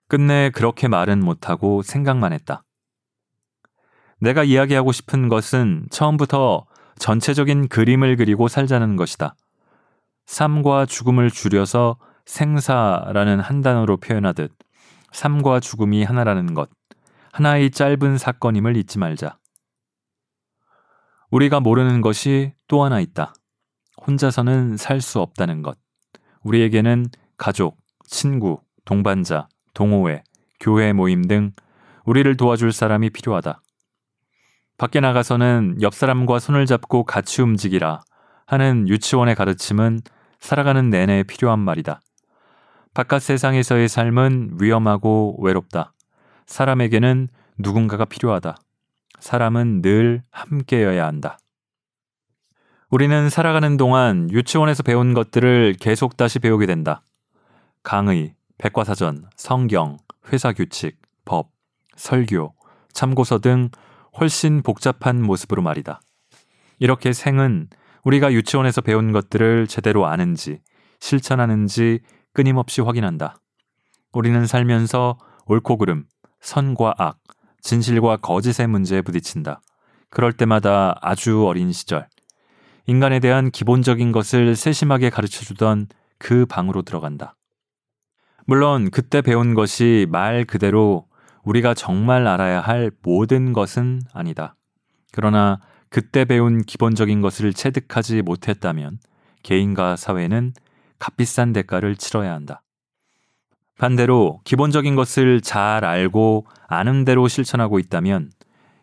끝내 0.09 0.51
그렇게 0.51 0.89
말은 0.89 1.25
못하고 1.25 1.83
생각만 1.83 2.33
했다. 2.33 2.65
내가 4.21 4.45
이야기하고 4.45 4.93
싶은 4.93 5.29
것은 5.29 5.87
처음부터 5.91 6.67
전체적인 6.99 7.69
그림을 7.69 8.17
그리고 8.17 8.47
살자는 8.47 8.95
것이다. 8.95 9.35
삶과 10.27 10.87
죽음을 10.87 11.31
줄여서 11.31 11.99
생사라는 12.27 13.41
한 13.41 13.63
단어로 13.63 13.97
표현하듯 13.97 14.53
삶과 15.13 15.61
죽음이 15.61 16.05
하나라는 16.05 16.55
것, 16.55 16.71
하나의 17.33 17.71
짧은 17.71 18.19
사건임을 18.19 18.77
잊지 18.77 18.99
말자. 18.99 19.39
우리가 21.31 21.61
모르는 21.61 22.03
것이 22.03 22.53
또 22.69 22.85
하나 22.85 23.01
있다. 23.01 23.33
혼자서는 24.07 24.77
살 24.77 25.01
수 25.01 25.19
없다는 25.21 25.63
것. 25.63 25.79
우리에게는 26.43 27.07
가족, 27.39 27.79
친구, 28.07 28.61
동반자, 28.85 29.49
동호회, 29.73 30.23
교회 30.61 30.93
모임 30.93 31.23
등 31.23 31.53
우리를 32.05 32.37
도와줄 32.37 32.71
사람이 32.73 33.11
필요하다. 33.11 33.63
밖에 34.77 35.01
나가서는 35.01 35.79
옆 35.81 35.95
사람과 35.95 36.39
손을 36.39 36.67
잡고 36.67 37.05
같이 37.05 37.41
움직이라 37.41 38.03
하는 38.47 38.89
유치원의 38.89 39.37
가르침은 39.37 40.01
살아가는 40.39 40.91
내내 40.91 41.23
필요한 41.23 41.61
말이다. 41.61 42.01
바깥 42.93 43.23
세상에서의 43.23 43.89
삶은 43.89 44.59
위험하고 44.61 45.39
외롭다. 45.41 45.95
사람에게는 46.47 47.29
누군가가 47.59 48.05
필요하다. 48.05 48.57
사람은 49.21 49.83
늘 49.83 50.23
함께여야 50.31 51.07
한다. 51.07 51.39
우리는 52.91 53.31
살아가는 53.31 53.77
동안 53.77 54.29
유치원에서 54.31 54.83
배운 54.83 55.15
것들을 55.15 55.77
계속 55.81 56.17
다시 56.17 56.39
배우게 56.39 56.67
된다. 56.67 57.03
강의, 57.83 58.35
백과사전, 58.59 59.25
성경, 59.37 59.97
회사 60.33 60.53
규칙, 60.53 61.01
법, 61.25 61.51
설교, 61.97 62.55
참고서 62.93 63.39
등 63.39 63.71
훨씬 64.21 64.63
복잡한 64.63 65.23
모습으로 65.23 65.63
말이다. 65.63 66.01
이렇게 66.79 67.13
생은 67.13 67.69
우리가 68.05 68.33
유치원에서 68.33 68.81
배운 68.81 69.13
것들을 69.13 69.67
제대로 69.69 70.07
아는지, 70.07 70.61
실천하는지 71.01 72.01
끊임없이 72.33 72.81
확인한다. 72.81 73.37
우리는 74.13 74.47
살면서 74.47 75.19
옳고 75.47 75.79
그름, 75.79 76.05
선과 76.43 76.95
악, 76.99 77.19
진실과 77.63 78.19
거짓의 78.19 78.67
문제에 78.67 79.01
부딪힌다. 79.01 79.63
그럴 80.11 80.33
때마다 80.33 80.99
아주 81.01 81.47
어린 81.47 81.73
시절, 81.73 82.07
인간에 82.87 83.21
대한 83.21 83.51
기본적인 83.51 84.13
것을 84.13 84.57
세심하게 84.57 85.09
가르쳐 85.11 85.45
주던 85.45 85.87
그 86.19 86.45
방으로 86.47 86.83
들어간다. 86.83 87.37
물론 88.45 88.91
그때 88.91 89.23
배운 89.23 89.55
것이 89.55 90.07
말 90.11 90.45
그대로 90.45 91.07
우리가 91.45 91.75
정말 91.75 92.27
알아야 92.27 92.61
할 92.61 92.91
모든 93.03 93.53
것은 93.53 94.03
아니다. 94.13 94.57
그러나 95.13 95.61
그때 95.89 96.25
배운 96.25 96.63
기본적인 96.63 97.21
것을 97.21 97.53
체득하지 97.53 98.23
못했다면 98.23 98.99
개인과 99.43 99.97
사회는 99.97 100.55
값비싼 100.99 101.53
대가를 101.53 101.97
치러야 101.97 102.33
한다. 102.33 102.63
반대로 103.79 104.41
기본적인 104.45 104.95
것을 104.95 105.41
잘 105.41 105.85
알고 105.85 106.47
아는 106.69 107.05
대로 107.05 107.29
실천하고 107.29 107.79
있다면 107.79 108.31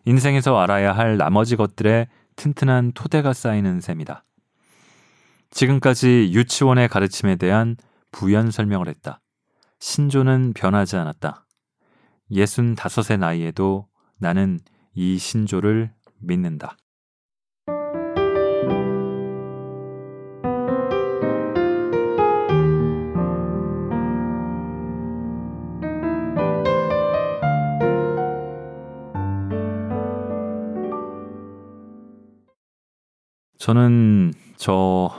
인생에서 0.05 0.57
알아야 0.57 0.93
할 0.93 1.17
나머지 1.17 1.55
것들에 1.55 2.07
튼튼한 2.35 2.93
토대가 2.93 3.33
쌓이는 3.33 3.81
셈이다. 3.81 4.23
지금까지 5.51 6.31
유치원의 6.33 6.87
가르침에 6.87 7.35
대한 7.35 7.75
부연 8.11 8.51
설명을 8.51 8.87
했다. 8.87 9.21
신조는 9.79 10.53
변하지 10.53 10.97
않았다. 10.97 11.45
예순 12.31 12.75
다섯의 12.75 13.17
나이에도 13.17 13.87
나는 14.17 14.59
이 14.93 15.17
신조를 15.17 15.91
믿는다. 16.19 16.77
저는 33.69 34.33
저 34.57 35.11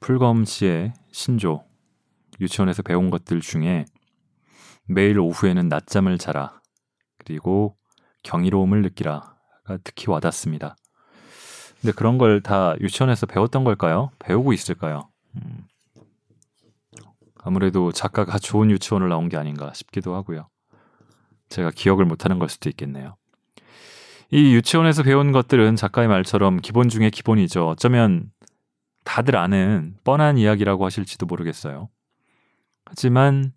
풀검 0.00 0.44
씨의 0.44 0.92
신조 1.10 1.64
유치원에서 2.38 2.82
배운 2.82 3.08
것들 3.08 3.40
중에 3.40 3.86
매일 4.86 5.18
오후에는 5.18 5.70
낮잠을 5.70 6.18
자라 6.18 6.60
그리고 7.16 7.74
경이로움을 8.24 8.82
느끼라가 8.82 9.78
특히 9.84 10.10
와닿습니다. 10.10 10.76
근데 11.80 11.92
그런 11.94 12.18
걸 12.18 12.42
다 12.42 12.74
유치원에서 12.78 13.24
배웠던 13.24 13.64
걸까요? 13.64 14.10
배우고 14.18 14.52
있을까요? 14.52 15.08
음. 15.36 15.64
아무래도 17.42 17.90
작가가 17.90 18.38
좋은 18.38 18.70
유치원을 18.70 19.08
나온 19.08 19.30
게 19.30 19.38
아닌가 19.38 19.72
싶기도 19.72 20.14
하고요. 20.14 20.46
제가 21.48 21.70
기억을 21.70 22.04
못하는 22.04 22.38
걸 22.38 22.50
수도 22.50 22.68
있겠네요. 22.68 23.16
이 24.34 24.54
유치원에서 24.54 25.02
배운 25.02 25.30
것들은 25.30 25.76
작가의 25.76 26.08
말처럼 26.08 26.56
기본 26.56 26.88
중에 26.88 27.10
기본이죠. 27.10 27.68
어쩌면 27.68 28.30
다들 29.04 29.36
아는 29.36 29.94
뻔한 30.04 30.38
이야기라고 30.38 30.86
하실지도 30.86 31.26
모르겠어요. 31.26 31.90
하지만 32.86 33.52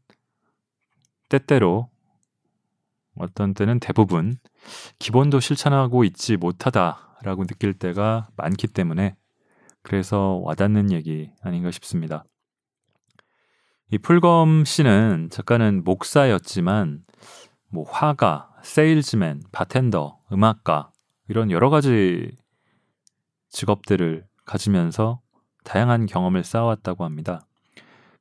때때로 1.30 1.90
어떤 3.18 3.54
때는 3.54 3.80
대부분 3.80 4.36
기본도 5.00 5.40
실천하고 5.40 6.04
있지 6.04 6.36
못하다라고 6.36 7.46
느낄 7.46 7.72
때가 7.74 8.28
많기 8.36 8.68
때문에 8.68 9.16
그래서 9.82 10.42
와닿는 10.44 10.92
얘기 10.92 11.32
아닌가 11.42 11.72
싶습니다. 11.72 12.26
이 13.92 13.98
풀검 13.98 14.66
씨는 14.66 15.30
작가는 15.32 15.86
목사였지만 15.86 17.06
뭐 17.76 17.84
화가, 17.90 18.56
세일즈맨, 18.64 19.44
바텐더, 19.52 20.22
음악가 20.32 20.94
이런 21.28 21.52
여러 21.52 21.70
가지 21.70 22.32
직업들을 23.50 24.26
가지면서 24.46 25.20
다양한 25.66 26.06
경험을 26.06 26.46
쌓아왔다고 26.46 27.04
합니다. 27.04 27.46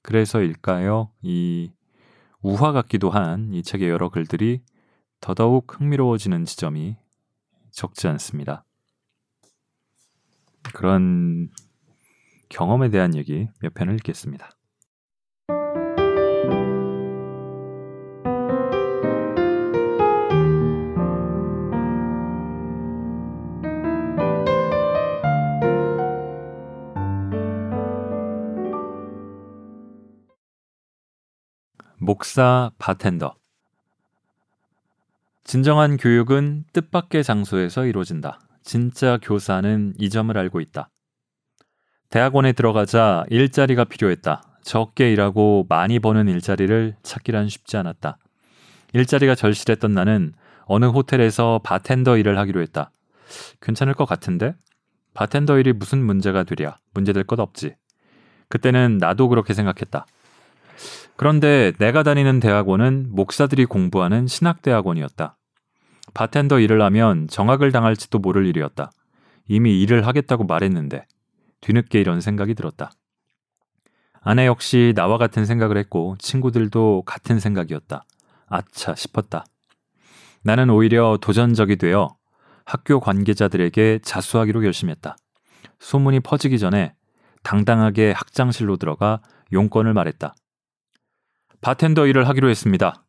그래서일까요? 0.03 1.13
이 1.23 1.71
우화 2.43 2.73
같기도 2.73 3.11
한 3.11 3.53
이 3.53 3.63
책의 3.63 3.89
여러 3.89 4.09
글들이 4.09 4.61
더더욱 5.21 5.81
흥미로워지는 5.81 6.45
지점이 6.47 6.97
적지 7.71 8.09
않습니다. 8.09 8.65
그런 10.75 11.49
경험에 12.49 12.91
대한 12.91 13.15
얘기 13.15 13.49
몇 13.61 13.73
편을 13.73 13.95
읽겠습니다. 13.95 14.51
목사 32.05 32.71
바텐더 32.77 33.35
진정한 35.43 35.97
교육은 35.97 36.65
뜻밖의 36.75 37.25
장소에서 37.25 37.87
이루어진다. 37.87 38.41
진짜 38.63 39.19
교사는 39.23 39.95
이 39.99 40.11
점을 40.11 40.37
알고 40.37 40.61
있다. 40.61 40.91
대학원에 42.11 42.53
들어가자 42.53 43.25
일자리가 43.31 43.85
필요했다. 43.85 44.43
적게 44.63 45.13
일하고 45.13 45.65
많이 45.71 45.99
버는 45.99 46.29
일자리를 46.29 46.95
찾기란 47.03 47.49
쉽지 47.49 47.79
않았다. 47.79 48.19
일자리가 48.93 49.35
절실했던 49.35 49.93
나는 49.95 50.35
어느 50.67 50.85
호텔에서 50.85 51.61
바텐더 51.65 52.19
일을 52.19 52.37
하기로 52.37 52.61
했다. 52.61 52.91
괜찮을 53.63 53.95
것 53.95 54.05
같은데? 54.05 54.55
바텐더 55.15 55.59
일이 55.59 55.73
무슨 55.73 56.05
문제가 56.05 56.45
되랴? 56.45 56.79
문제될 56.93 57.25
것 57.25 57.41
없지. 57.41 57.77
그때는 58.51 58.99
나도 58.99 59.31
그렇게 59.31 59.55
생각했다. 59.55 60.05
그런데 61.17 61.73
내가 61.79 62.03
다니는 62.03 62.41
대학원은 62.41 63.09
목사들이 63.11 63.67
공부하는 63.67 64.27
신학대학원이었다. 64.27 65.37
바텐더 66.13 66.61
일을 66.61 66.83
하면 66.83 67.29
정학을 67.29 67.73
당할지도 67.73 68.19
모를 68.19 68.47
일이었다. 68.47 68.91
이미 69.49 69.81
일을 69.83 70.07
하겠다고 70.07 70.45
말했는데 70.45 71.07
뒤늦게 71.61 72.01
이런 72.01 72.21
생각이 72.21 72.55
들었다. 72.55 72.91
아내 74.21 74.47
역시 74.47 74.93
나와 74.97 75.19
같은 75.19 75.45
생각을 75.45 75.77
했고 75.77 76.17
친구들도 76.19 77.03
같은 77.05 77.39
생각이었다. 77.39 78.05
아차 78.47 78.95
싶었다. 78.95 79.45
나는 80.43 80.71
오히려 80.71 81.19
도전적이 81.21 81.77
되어 81.77 82.17
학교 82.65 83.01
관계자들에게 83.01 84.01
자수하기로 84.03 84.61
결심했다. 84.61 85.17
소문이 85.79 86.21
퍼지기 86.21 86.59
전에 86.59 86.95
당당하게 87.43 88.13
학장실로 88.13 88.77
들어가 88.77 89.21
용건을 89.53 89.93
말했다. 89.93 90.35
바텐더 91.65 92.07
일을 92.09 92.29
하기로 92.29 92.51
했습니다. 92.51 93.07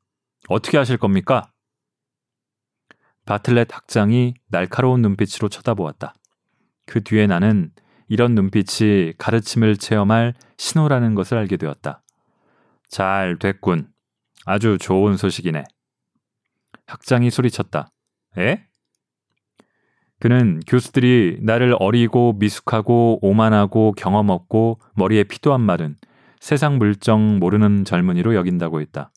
어떻게 0.48 0.78
하실 0.78 0.96
겁니까? 0.96 1.52
바틀렛 3.26 3.68
학장이 3.70 4.34
날카로운 4.48 5.02
눈빛으로 5.02 5.50
쳐다보았다. 5.50 6.14
그 6.86 7.04
뒤에 7.04 7.28
나는 7.28 7.74
이런 8.08 8.34
눈빛이 8.34 9.12
가르침을 9.18 9.76
체험할 9.76 10.36
신호라는 10.58 11.16
것을 11.16 11.38
알게 11.38 11.58
되었다. 11.58 12.02
잘 12.88 13.38
됐군. 13.38 13.90
아주 14.46 14.78
좋은 14.80 15.18
소식이네. 15.18 15.66
학장이 16.88 17.32
소리쳤다. 17.32 17.90
에? 18.38 18.66
그는 20.22 20.62
교수들이 20.66 21.40
나를 21.42 21.76
어리고 21.78 22.32
미숙하고 22.40 23.20
오만하고 23.22 23.96
경험 23.98 24.30
없고 24.30 24.80
머리에 24.94 25.26
피도 25.26 25.54
안 25.54 25.60
마른 25.60 25.98
세상 26.40 26.78
물정 26.78 27.40
모르는 27.40 27.86
젊은이로 27.86 28.36
여긴다고 28.36 28.82
했다. 28.82 29.12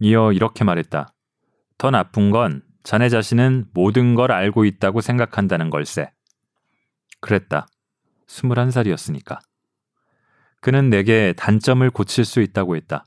이어 0.00 0.32
이렇게 0.32 0.64
말했다. 0.64 1.12
더 1.78 1.90
나쁜 1.90 2.30
건 2.30 2.62
자네 2.82 3.08
자신은 3.08 3.66
모든 3.72 4.14
걸 4.14 4.32
알고 4.32 4.64
있다고 4.64 5.00
생각한다는 5.00 5.70
걸세. 5.70 6.10
그랬다. 7.20 7.66
21살이었으니까. 8.26 9.38
그는 10.60 10.90
내게 10.90 11.34
단점을 11.36 11.88
고칠 11.90 12.24
수 12.24 12.40
있다고 12.40 12.76
했다. 12.76 13.04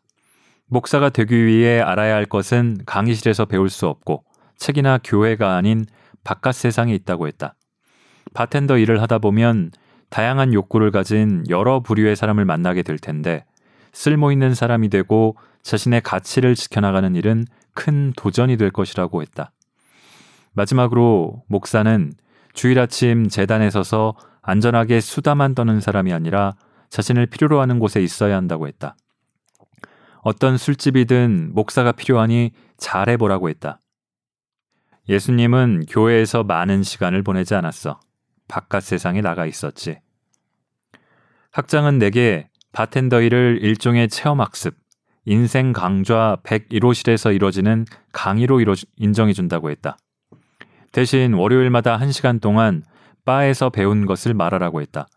목사가 0.67 1.09
되기 1.09 1.45
위해 1.45 1.79
알아야 1.81 2.15
할 2.15 2.25
것은 2.25 2.77
강의실에서 2.85 3.45
배울 3.45 3.69
수 3.69 3.87
없고 3.87 4.23
책이나 4.57 4.99
교회가 5.03 5.55
아닌 5.55 5.85
바깥 6.23 6.55
세상에 6.55 6.93
있다고 6.95 7.27
했다. 7.27 7.55
바텐더 8.33 8.77
일을 8.77 9.01
하다 9.01 9.19
보면 9.19 9.71
다양한 10.09 10.53
욕구를 10.53 10.91
가진 10.91 11.43
여러 11.49 11.81
부류의 11.81 12.15
사람을 12.15 12.45
만나게 12.45 12.83
될 12.83 12.97
텐데 12.97 13.45
쓸모 13.93 14.31
있는 14.31 14.53
사람이 14.53 14.89
되고 14.89 15.37
자신의 15.63 16.01
가치를 16.01 16.55
지켜나가는 16.55 17.15
일은 17.15 17.45
큰 17.73 18.13
도전이 18.15 18.57
될 18.57 18.71
것이라고 18.71 19.21
했다. 19.21 19.51
마지막으로 20.53 21.43
목사는 21.47 22.13
주일 22.53 22.79
아침 22.79 23.27
재단에 23.27 23.69
서서 23.69 24.15
안전하게 24.41 25.01
수다만 25.01 25.55
떠는 25.55 25.81
사람이 25.81 26.13
아니라 26.13 26.55
자신을 26.89 27.25
필요로 27.25 27.59
하는 27.59 27.79
곳에 27.79 28.01
있어야 28.01 28.37
한다고 28.37 28.67
했다. 28.67 28.95
어떤 30.21 30.57
술집이든 30.57 31.51
목사가 31.53 31.91
필요하니 31.91 32.51
잘해보라고 32.77 33.49
했다. 33.49 33.79
예수님은 35.07 35.85
교회에서 35.87 36.43
많은 36.43 36.83
시간을 36.83 37.21
보내지 37.21 37.53
않았어. 37.53 37.99
바깥 38.47 38.83
세상에 38.83 39.21
나가 39.21 39.45
있었지. 39.45 39.99
학장은 41.51 41.99
내게 41.99 42.49
바텐더 42.71 43.21
일을 43.21 43.59
일종의 43.61 44.09
체험학습, 44.09 44.75
인생 45.25 45.73
강좌 45.73 46.37
101호실에서 46.43 47.33
이뤄지는 47.33 47.85
강의로 48.11 48.59
이뤄, 48.59 48.73
인정해준다고 48.97 49.71
했다. 49.71 49.97
대신 50.91 51.33
월요일마다 51.33 51.97
1시간 51.97 52.39
동안 52.39 52.83
바에서 53.25 53.69
배운 53.69 54.05
것을 54.05 54.33
말하라고 54.33 54.81
했다. 54.81 55.07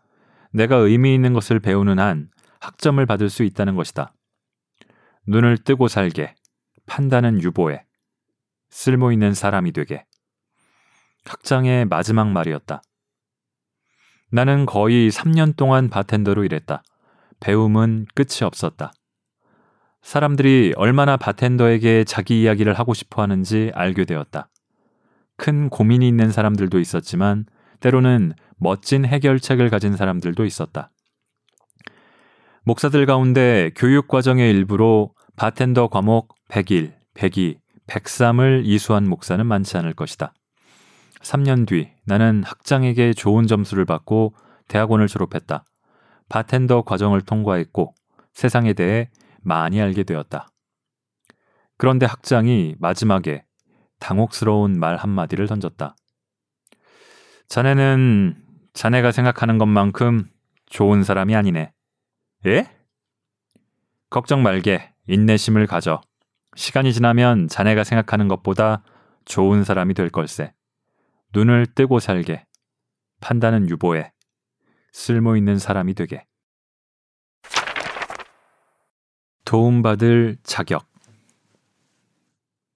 내가 0.51 0.77
의미 0.77 1.13
있는 1.13 1.33
것을 1.33 1.59
배우는 1.59 1.99
한 1.99 2.29
학점을 2.59 3.05
받을 3.05 3.29
수 3.29 3.43
있다는 3.43 3.75
것이다. 3.75 4.13
눈을 5.27 5.59
뜨고 5.59 5.87
살게, 5.87 6.33
판단은 6.87 7.41
유보해, 7.43 7.85
쓸모 8.69 9.11
있는 9.11 9.33
사람이 9.33 9.71
되게. 9.73 10.05
학장의 11.25 11.85
마지막 11.85 12.29
말이었다. 12.29 12.81
나는 14.31 14.65
거의 14.65 15.09
3년 15.09 15.55
동안 15.55 15.89
바텐더로 15.89 16.43
일했다. 16.43 16.83
배움은 17.39 18.05
끝이 18.13 18.43
없었다. 18.43 18.91
사람들이 20.01 20.73
얼마나 20.77 21.17
바텐더에게 21.17 22.03
자기 22.03 22.41
이야기를 22.41 22.73
하고 22.73 22.93
싶어 22.93 23.21
하는지 23.21 23.71
알게 23.73 24.05
되었다. 24.05 24.49
큰 25.35 25.69
고민이 25.69 26.07
있는 26.07 26.31
사람들도 26.31 26.79
있었지만 26.79 27.45
때로는 27.79 28.33
멋진 28.57 29.05
해결책을 29.05 29.69
가진 29.69 29.95
사람들도 29.95 30.45
있었다. 30.45 30.91
목사들 32.63 33.05
가운데 33.05 33.71
교육 33.75 34.07
과정의 34.07 34.51
일부로 34.51 35.13
바텐더 35.37 35.87
과목 35.87 36.35
101, 36.49 36.93
102, 37.13 37.57
103을 37.87 38.61
이수한 38.65 39.07
목사는 39.07 39.43
많지 39.45 39.77
않을 39.77 39.93
것이다. 39.93 40.33
3년 41.21 41.67
뒤 41.67 41.91
나는 42.05 42.43
학장에게 42.43 43.13
좋은 43.13 43.47
점수를 43.47 43.85
받고 43.85 44.33
대학원을 44.67 45.07
졸업했다. 45.07 45.65
바텐더 46.29 46.83
과정을 46.83 47.21
통과했고 47.21 47.93
세상에 48.33 48.73
대해 48.73 49.09
많이 49.41 49.81
알게 49.81 50.03
되었다. 50.03 50.49
그런데 51.77 52.05
학장이 52.05 52.75
마지막에 52.79 53.43
당혹스러운 53.99 54.79
말 54.79 54.95
한마디를 54.95 55.47
던졌다. 55.47 55.95
자네는 57.47 58.43
자네가 58.73 59.11
생각하는 59.11 59.57
것만큼 59.57 60.29
좋은 60.67 61.03
사람이 61.03 61.35
아니네. 61.35 61.73
예? 62.45 62.69
걱정 64.09 64.43
말게. 64.43 64.93
인내심을 65.07 65.65
가져. 65.65 66.01
시간이 66.55 66.93
지나면 66.93 67.47
자네가 67.47 67.83
생각하는 67.83 68.27
것보다 68.27 68.83
좋은 69.25 69.63
사람이 69.63 69.95
될 69.95 70.09
걸세. 70.09 70.53
눈을 71.33 71.67
뜨고 71.67 71.99
살게. 71.99 72.45
판단은 73.21 73.69
유보해. 73.69 74.11
쓸모 74.91 75.35
있는 75.35 75.59
사람이 75.59 75.93
되게. 75.93 76.25
도움받을 79.45 80.37
자격. 80.43 80.85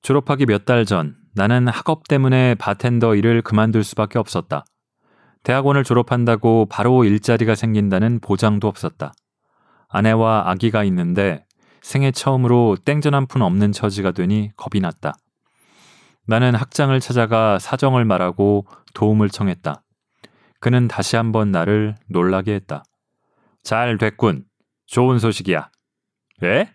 졸업하기 0.01 0.45
몇 0.45 0.65
달 0.65 0.85
전, 0.85 1.15
나는 1.33 1.67
학업 1.67 2.07
때문에 2.07 2.55
바텐더 2.55 3.15
일을 3.15 3.41
그만둘 3.41 3.83
수밖에 3.83 4.19
없었다. 4.19 4.65
대학원을 5.43 5.83
졸업한다고 5.83 6.67
바로 6.69 7.03
일자리가 7.03 7.55
생긴다는 7.55 8.19
보장도 8.19 8.67
없었다. 8.67 9.13
아내와 9.89 10.49
아기가 10.49 10.83
있는데 10.85 11.45
생애 11.81 12.11
처음으로 12.11 12.77
땡전 12.85 13.13
한 13.13 13.27
푼 13.27 13.41
없는 13.41 13.71
처지가 13.71 14.11
되니 14.11 14.51
겁이 14.55 14.81
났다. 14.81 15.13
나는 16.25 16.55
학장을 16.55 16.97
찾아가 16.99 17.59
사정을 17.59 18.05
말하고 18.05 18.65
도움을 18.93 19.29
청했다. 19.29 19.83
그는 20.59 20.87
다시 20.87 21.17
한번 21.17 21.51
나를 21.51 21.95
놀라게 22.07 22.53
했다. 22.53 22.83
잘 23.63 23.97
됐군. 23.97 24.45
좋은 24.85 25.19
소식이야. 25.19 25.69
왜? 26.41 26.69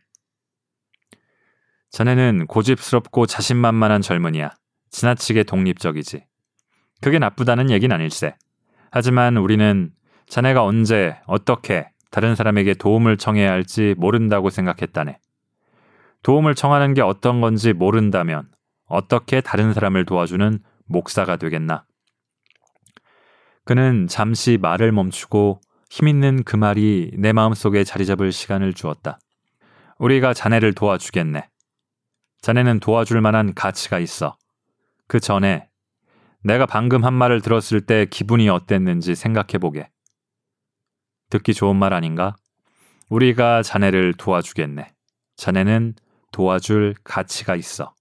자네는 1.91 2.47
고집스럽고 2.47 3.27
자신만만한 3.27 4.03
젊은이야. 4.03 4.51
지나치게 4.91 5.45
독립적이지. 5.45 6.27
그게 7.01 7.19
나쁘다는 7.19 7.71
얘긴 7.71 7.93
아닐세. 7.93 8.35
하지만 8.91 9.37
우리는 9.37 9.91
자네가 10.27 10.63
언제, 10.63 11.19
어떻게 11.27 11.89
다른 12.11 12.35
사람에게 12.35 12.75
도움을 12.75 13.17
청해야 13.17 13.51
할지 13.51 13.95
모른다고 13.97 14.51
생각했다네. 14.51 15.19
도움을 16.23 16.55
청하는 16.55 16.95
게 16.95 17.01
어떤 17.01 17.41
건지 17.41 17.73
모른다면 17.73 18.49
어떻게 18.89 19.41
다른 19.41 19.73
사람을 19.73 20.05
도와주는 20.05 20.59
목사가 20.87 21.37
되겠나? 21.37 21.85
그는 23.65 24.07
잠시 24.07 24.59
말을 24.61 24.93
멈추고 24.93 25.61
힘있는 25.91 26.45
그 26.45 26.57
말이 26.57 27.13
내 27.17 27.33
마음속에 27.33 27.85
자리 27.85 28.07
잡을 28.07 28.33
시간을 28.33 28.73
주었다. 28.73 29.19
우리가 29.99 30.33
자네를 30.33 30.75
도와주겠네. 30.75 31.49
자네는 32.41 32.81
도와줄 32.81 33.21
만한 33.21 33.55
가치가 33.55 33.99
있어. 33.99 34.37
그 35.07 35.21
전에 35.21 35.69
내가 36.43 36.67
방금 36.67 37.05
한 37.05 37.15
말을 37.15 37.41
들었을 37.41 37.81
때 37.83 38.07
기분이 38.07 38.49
어땠는지 38.49 39.15
생각해 39.15 39.59
보게. 39.61 39.91
듣기 41.31 41.53
좋은 41.53 41.77
말 41.77 41.93
아닌가? 41.93 42.37
우리가 43.11 43.63
자네를 43.63 44.15
도와주겠네. 44.15 44.95
자네는 45.37 45.95
도와줄 46.33 46.95
가치가 47.05 47.57
있어. 47.57 47.93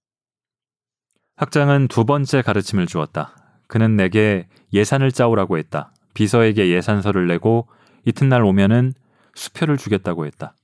학장은 1.38 1.86
두 1.86 2.04
번째 2.04 2.42
가르침을 2.42 2.86
주었다. 2.86 3.36
그는 3.68 3.94
내게 3.94 4.48
예산을 4.72 5.12
짜오라고 5.12 5.56
했다. 5.58 5.92
비서에게 6.14 6.68
예산서를 6.68 7.28
내고 7.28 7.68
이튿날 8.04 8.42
오면은 8.42 8.92
수표를 9.36 9.76
주겠다고 9.76 10.26
했다. 10.26 10.54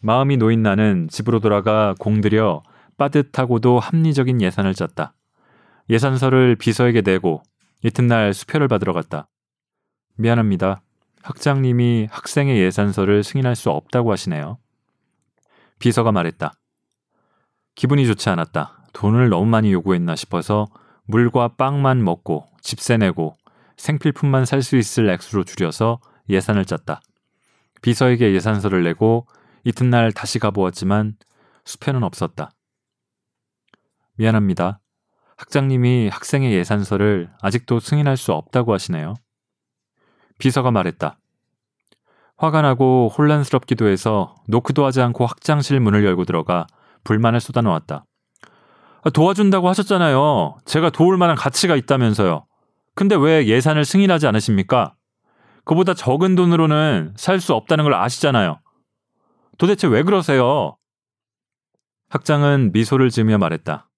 마음이 0.00 0.38
놓인 0.38 0.60
나는 0.64 1.06
집으로 1.08 1.38
돌아가 1.38 1.94
공들여 2.00 2.64
빠듯하고도 2.96 3.78
합리적인 3.78 4.40
예산을 4.40 4.74
짰다. 4.74 5.14
예산서를 5.88 6.56
비서에게 6.56 7.02
내고 7.02 7.44
이튿날 7.84 8.34
수표를 8.34 8.66
받으러 8.66 8.92
갔다. 8.92 9.28
미안합니다. 10.16 10.82
학장님이 11.22 12.08
학생의 12.10 12.58
예산서를 12.58 13.22
승인할 13.22 13.54
수 13.54 13.70
없다고 13.70 14.10
하시네요. 14.10 14.58
비서가 15.78 16.10
말했다. 16.10 16.54
기분이 17.76 18.04
좋지 18.04 18.28
않았다. 18.30 18.85
돈을 18.96 19.28
너무 19.28 19.44
많이 19.44 19.74
요구했나 19.74 20.16
싶어서 20.16 20.66
물과 21.04 21.48
빵만 21.58 22.02
먹고 22.02 22.46
집세 22.62 22.96
내고 22.96 23.36
생필품만 23.76 24.46
살 24.46 24.62
수 24.62 24.78
있을 24.78 25.10
액수로 25.10 25.44
줄여서 25.44 26.00
예산을 26.30 26.64
짰다. 26.64 27.02
비서에게 27.82 28.32
예산서를 28.32 28.82
내고 28.84 29.26
이튿날 29.64 30.12
다시 30.12 30.38
가보았지만 30.38 31.16
수표는 31.66 32.04
없었다. 32.04 32.50
미안합니다. 34.14 34.80
학장님이 35.36 36.08
학생의 36.08 36.54
예산서를 36.54 37.30
아직도 37.42 37.80
승인할 37.80 38.16
수 38.16 38.32
없다고 38.32 38.72
하시네요. 38.72 39.12
비서가 40.38 40.70
말했다. 40.70 41.18
화가 42.38 42.62
나고 42.62 43.12
혼란스럽기도 43.16 43.88
해서 43.88 44.34
노크도 44.48 44.86
하지 44.86 45.02
않고 45.02 45.26
학장실 45.26 45.80
문을 45.80 46.02
열고 46.02 46.24
들어가 46.24 46.66
불만을 47.04 47.40
쏟아놓았다. 47.40 48.06
아, 49.06 49.10
도와준다고 49.10 49.68
하셨잖아요. 49.68 50.58
제가 50.64 50.90
도울 50.90 51.16
만한 51.16 51.36
가치가 51.36 51.76
있다면서요. 51.76 52.44
근데 52.96 53.14
왜 53.14 53.46
예산을 53.46 53.84
승인하지 53.84 54.26
않으십니까? 54.26 54.96
그보다 55.64 55.94
적은 55.94 56.34
돈으로는 56.34 57.14
살 57.16 57.38
수 57.38 57.54
없다는 57.54 57.84
걸 57.84 57.94
아시잖아요. 57.94 58.58
도대체 59.58 59.86
왜 59.86 60.02
그러세요? 60.02 60.76
학장은 62.08 62.72
미소를 62.72 63.10
지으며 63.10 63.38
말했다. 63.38 63.88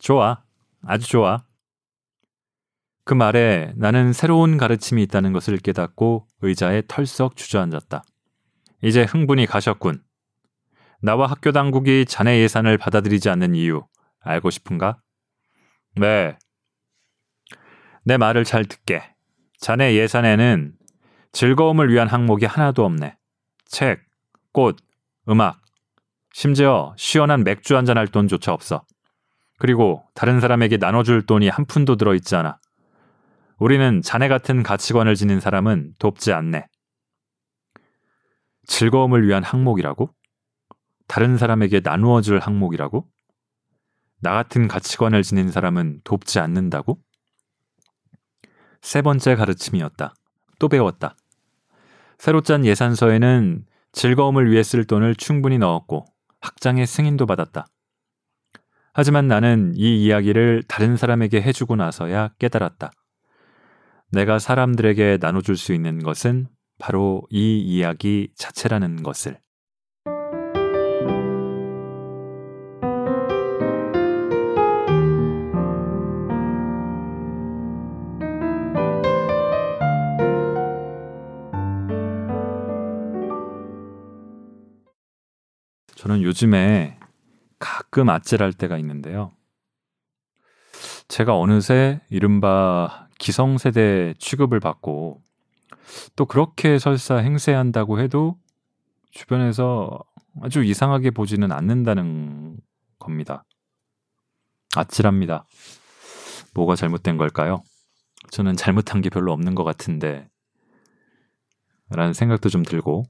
좋아. 0.00 0.42
아주 0.84 1.08
좋아. 1.08 1.44
그 3.06 3.14
말에 3.14 3.72
나는 3.76 4.12
새로운 4.12 4.58
가르침이 4.58 5.02
있다는 5.04 5.32
것을 5.32 5.56
깨닫고 5.56 6.26
의자에 6.42 6.82
털썩 6.88 7.36
주저앉았다. 7.36 8.04
이제 8.82 9.02
흥분이 9.04 9.46
가셨군. 9.46 10.02
나와 11.00 11.26
학교 11.26 11.52
당국이 11.52 12.04
자네 12.04 12.38
예산을 12.40 12.76
받아들이지 12.76 13.30
않는 13.30 13.54
이유 13.54 13.82
알고 14.20 14.50
싶은가? 14.50 15.00
네. 15.96 16.36
내 18.04 18.16
말을 18.16 18.44
잘 18.44 18.64
듣게. 18.64 19.02
자네 19.58 19.94
예산에는 19.94 20.74
즐거움을 21.32 21.92
위한 21.92 22.08
항목이 22.08 22.46
하나도 22.46 22.84
없네. 22.84 23.16
책, 23.66 24.00
꽃, 24.52 24.76
음악, 25.28 25.60
심지어 26.32 26.94
시원한 26.96 27.44
맥주 27.44 27.76
한잔 27.76 27.98
할 27.98 28.06
돈조차 28.06 28.52
없어. 28.52 28.84
그리고 29.58 30.04
다른 30.14 30.40
사람에게 30.40 30.78
나눠줄 30.78 31.26
돈이 31.26 31.48
한 31.48 31.66
푼도 31.66 31.96
들어있지 31.96 32.34
않아. 32.36 32.58
우리는 33.58 34.00
자네 34.00 34.28
같은 34.28 34.62
가치관을 34.62 35.14
지닌 35.14 35.38
사람은 35.38 35.94
돕지 35.98 36.32
않네. 36.32 36.66
즐거움을 38.66 39.26
위한 39.26 39.44
항목이라고? 39.44 40.08
다른 41.06 41.36
사람에게 41.36 41.80
나누어 41.80 42.22
줄 42.22 42.38
항목이라고? 42.38 43.06
나 44.22 44.34
같은 44.34 44.68
가치관을 44.68 45.22
지닌 45.22 45.50
사람은 45.50 46.02
돕지 46.04 46.38
않는다고? 46.40 46.98
세 48.82 49.02
번째 49.02 49.34
가르침이었다. 49.34 50.14
또 50.58 50.68
배웠다. 50.68 51.16
새로 52.18 52.42
짠 52.42 52.66
예산서에는 52.66 53.64
즐거움을 53.92 54.50
위해 54.50 54.62
쓸 54.62 54.84
돈을 54.84 55.16
충분히 55.16 55.58
넣었고 55.58 56.04
학장의 56.40 56.86
승인도 56.86 57.26
받았다. 57.26 57.66
하지만 58.92 59.28
나는 59.28 59.72
이 59.74 60.04
이야기를 60.04 60.64
다른 60.68 60.96
사람에게 60.96 61.40
해주고 61.40 61.76
나서야 61.76 62.30
깨달았다. 62.38 62.90
내가 64.12 64.38
사람들에게 64.38 65.18
나눠줄 65.20 65.56
수 65.56 65.72
있는 65.72 66.02
것은 66.02 66.48
바로 66.78 67.22
이 67.30 67.58
이야기 67.58 68.32
자체라는 68.36 69.02
것을. 69.02 69.38
저는 86.00 86.22
요즘에 86.22 86.98
가끔 87.58 88.08
아찔할 88.08 88.54
때가 88.54 88.78
있는데요. 88.78 89.32
제가 91.08 91.36
어느새 91.36 92.00
이른바 92.08 93.06
기성세대 93.18 94.14
취급을 94.18 94.60
받고 94.60 95.20
또 96.16 96.24
그렇게 96.24 96.78
설사 96.78 97.16
행세한다고 97.16 98.00
해도 98.00 98.38
주변에서 99.10 100.02
아주 100.40 100.64
이상하게 100.64 101.10
보지는 101.10 101.52
않는다는 101.52 102.56
겁니다. 102.98 103.44
아찔합니다. 104.76 105.44
뭐가 106.54 106.76
잘못된 106.76 107.18
걸까요? 107.18 107.62
저는 108.30 108.56
잘못한 108.56 109.02
게 109.02 109.10
별로 109.10 109.34
없는 109.34 109.54
것 109.54 109.64
같은데 109.64 110.30
라는 111.90 112.14
생각도 112.14 112.48
좀 112.48 112.62
들고 112.62 113.04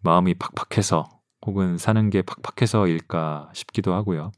마음이 0.00 0.34
팍팍해서 0.34 1.21
혹은 1.44 1.76
사는 1.78 2.10
게 2.10 2.22
팍팍해서일까 2.22 3.50
싶기도 3.54 3.94
하고요. 3.94 4.32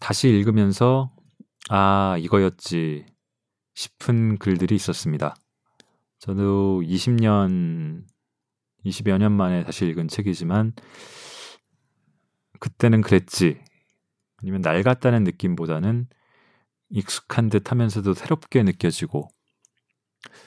다시 0.00 0.28
읽으면서 0.28 1.10
아, 1.70 2.16
이거였지 2.18 3.06
싶은 3.74 4.38
글들이 4.38 4.74
있었습니다. 4.74 5.34
저도 6.18 6.82
20년, 6.82 8.04
20여 8.84 9.18
년 9.18 9.32
만에 9.32 9.64
다시 9.64 9.86
읽은 9.86 10.08
책이지만 10.08 10.74
그때는 12.60 13.00
그랬지. 13.00 13.60
아니면 14.36 14.60
낡았다는 14.60 15.24
느낌보다는 15.24 16.06
익숙한 16.90 17.48
듯 17.48 17.70
하면서도 17.70 18.14
새롭게 18.14 18.62
느껴지고 18.62 19.28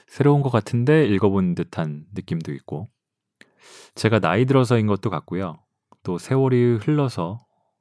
새로운 0.06 0.40
것 0.40 0.50
같은데 0.50 1.06
읽어본 1.06 1.54
듯한 1.54 2.06
느낌도 2.14 2.52
있고 2.54 2.88
제가 3.94 4.20
나이 4.20 4.44
들어서인 4.44 4.86
것도 4.86 5.10
같고요. 5.10 5.58
또 6.02 6.18
세월이 6.18 6.76
흘러서 6.76 7.38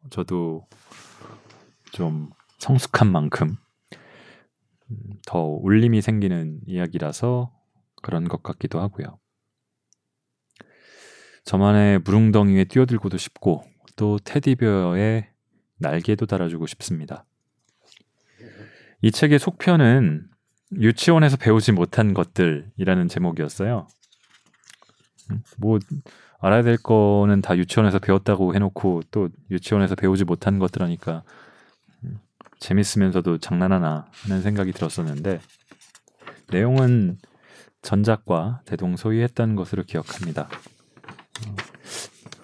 저도 0.09 0.67
좀 1.91 2.29
성숙한 2.59 3.11
만큼 3.11 3.55
음, 4.89 4.97
더 5.25 5.39
울림이 5.39 6.01
생기는 6.01 6.59
이야기라서 6.65 7.51
그런 8.01 8.27
것 8.27 8.43
같기도 8.43 8.79
하고요. 8.79 9.19
저만의 11.43 11.99
무릉덩이에 11.99 12.65
뛰어들고도 12.65 13.17
싶고 13.17 13.63
또 13.95 14.19
테디베어의 14.19 15.29
날개도 15.77 16.25
달아주고 16.25 16.67
싶습니다. 16.67 17.25
이 19.01 19.11
책의 19.11 19.39
속편은 19.39 20.27
유치원에서 20.73 21.37
배우지 21.37 21.71
못한 21.71 22.13
것들이라는 22.13 23.07
제목이었어요. 23.07 23.87
뭐 25.57 25.79
알아야 26.39 26.61
될 26.61 26.77
거는 26.77 27.41
다 27.41 27.57
유치원에서 27.57 27.99
배웠다고 27.99 28.55
해놓고 28.55 29.03
또 29.11 29.29
유치원에서 29.49 29.95
배우지 29.95 30.23
못한 30.25 30.59
것들 30.59 30.81
하니까 30.81 31.23
재밌으면서도 32.59 33.39
장난하나 33.39 34.07
하는 34.23 34.41
생각이 34.41 34.71
들었었는데 34.71 35.39
내용은 36.51 37.17
전작과 37.81 38.61
대동소이했던 38.65 39.55
것으로 39.55 39.83
기억합니다. 39.83 40.49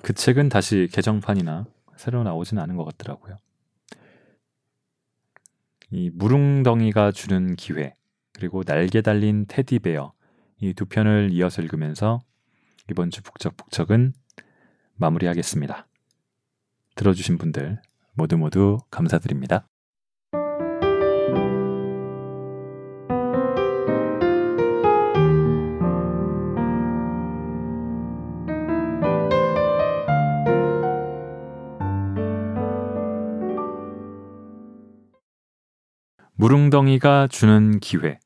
그 0.02 0.14
책은 0.14 0.50
다시 0.50 0.90
개정판이나 0.92 1.66
새로 1.98 2.24
나오진 2.24 2.60
않은 2.60 2.76
것 2.76 2.84
같더라고요. 2.86 3.38
이 5.92 6.10
무릉덩이가 6.14 7.12
주는 7.12 7.56
기회 7.56 7.96
그리고 8.34 8.64
날개 8.64 9.02
달린 9.02 9.46
테디베어 9.48 10.14
이 10.62 10.74
두 10.74 10.86
편을 10.86 11.30
이어서 11.32 11.62
읽으면서 11.62 12.22
이번 12.90 13.12
주 13.12 13.24
북적북적은 13.24 14.14
마무리하겠습니다. 14.96 15.88
들어주신 16.96 17.38
분들 17.38 17.82
모두 18.14 18.38
모두 18.38 18.78
감사드립니다. 18.92 19.68
무릉덩이가 36.36 37.28
주는 37.28 37.80
기회. 37.80 38.20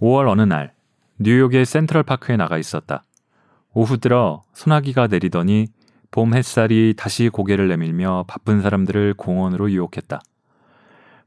5월 0.00 0.28
어느 0.28 0.40
날 0.40 0.74
뉴욕의 1.18 1.66
센트럴파크에 1.66 2.38
나가 2.38 2.56
있었다. 2.56 3.04
오후 3.78 3.96
들어 3.96 4.42
소나기가 4.54 5.06
내리더니 5.06 5.68
봄 6.10 6.34
햇살이 6.34 6.94
다시 6.96 7.28
고개를 7.28 7.68
내밀며 7.68 8.24
바쁜 8.26 8.60
사람들을 8.60 9.14
공원으로 9.14 9.70
유혹했다. 9.70 10.20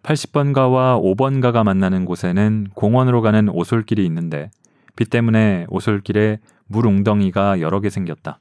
80번가와 0.04 1.02
5번가가 1.02 1.64
만나는 1.64 2.04
곳에는 2.04 2.68
공원으로 2.74 3.22
가는 3.22 3.48
오솔길이 3.48 4.06
있는데 4.06 4.52
비 4.98 5.06
때문에 5.06 5.66
오솔길에 5.70 6.40
물 6.68 6.88
웅덩이가 6.88 7.62
여러 7.62 7.80
개 7.80 7.90
생겼다. 7.90 8.38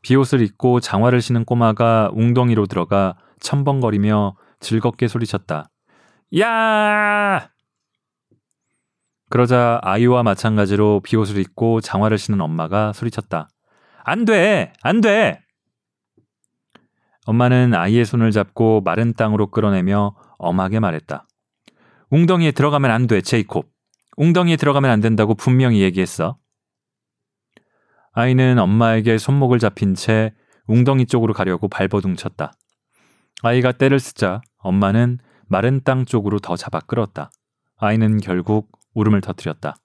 비옷을 0.00 0.40
입고 0.40 0.80
장화를 0.80 1.20
신은 1.20 1.44
꼬마가 1.44 2.08
웅덩이로 2.14 2.64
들어가 2.64 3.14
첨벙거리며 3.40 4.36
즐겁게 4.60 5.06
소리쳤다. 5.06 5.68
야! 6.38 7.50
그러자 9.30 9.78
아이와 9.82 10.22
마찬가지로 10.22 11.00
비옷을 11.04 11.38
입고 11.38 11.80
장화를 11.80 12.16
신은 12.18 12.40
엄마가 12.40 12.92
소리쳤다. 12.92 13.48
안 14.04 14.24
돼! 14.24 14.72
안 14.82 15.00
돼! 15.00 15.42
엄마는 17.26 17.74
아이의 17.74 18.06
손을 18.06 18.30
잡고 18.30 18.80
마른 18.80 19.12
땅으로 19.12 19.48
끌어내며 19.48 20.16
엄하게 20.38 20.80
말했다. 20.80 21.26
웅덩이에 22.10 22.52
들어가면 22.52 22.90
안 22.90 23.06
돼, 23.06 23.20
제이콥. 23.20 23.70
웅덩이에 24.16 24.56
들어가면 24.56 24.90
안 24.90 25.00
된다고 25.00 25.34
분명히 25.34 25.82
얘기했어. 25.82 26.38
아이는 28.12 28.58
엄마에게 28.58 29.18
손목을 29.18 29.58
잡힌 29.58 29.94
채 29.94 30.32
웅덩이 30.68 31.04
쪽으로 31.04 31.34
가려고 31.34 31.68
발버둥 31.68 32.16
쳤다. 32.16 32.52
아이가 33.42 33.72
때를 33.72 34.00
쓰자 34.00 34.40
엄마는 34.56 35.18
마른 35.46 35.82
땅 35.84 36.06
쪽으로 36.06 36.38
더 36.38 36.56
잡아 36.56 36.80
끌었다. 36.80 37.30
아이는 37.76 38.18
결국 38.18 38.77
울음을 38.98 39.20
터뜨렸다. 39.20 39.76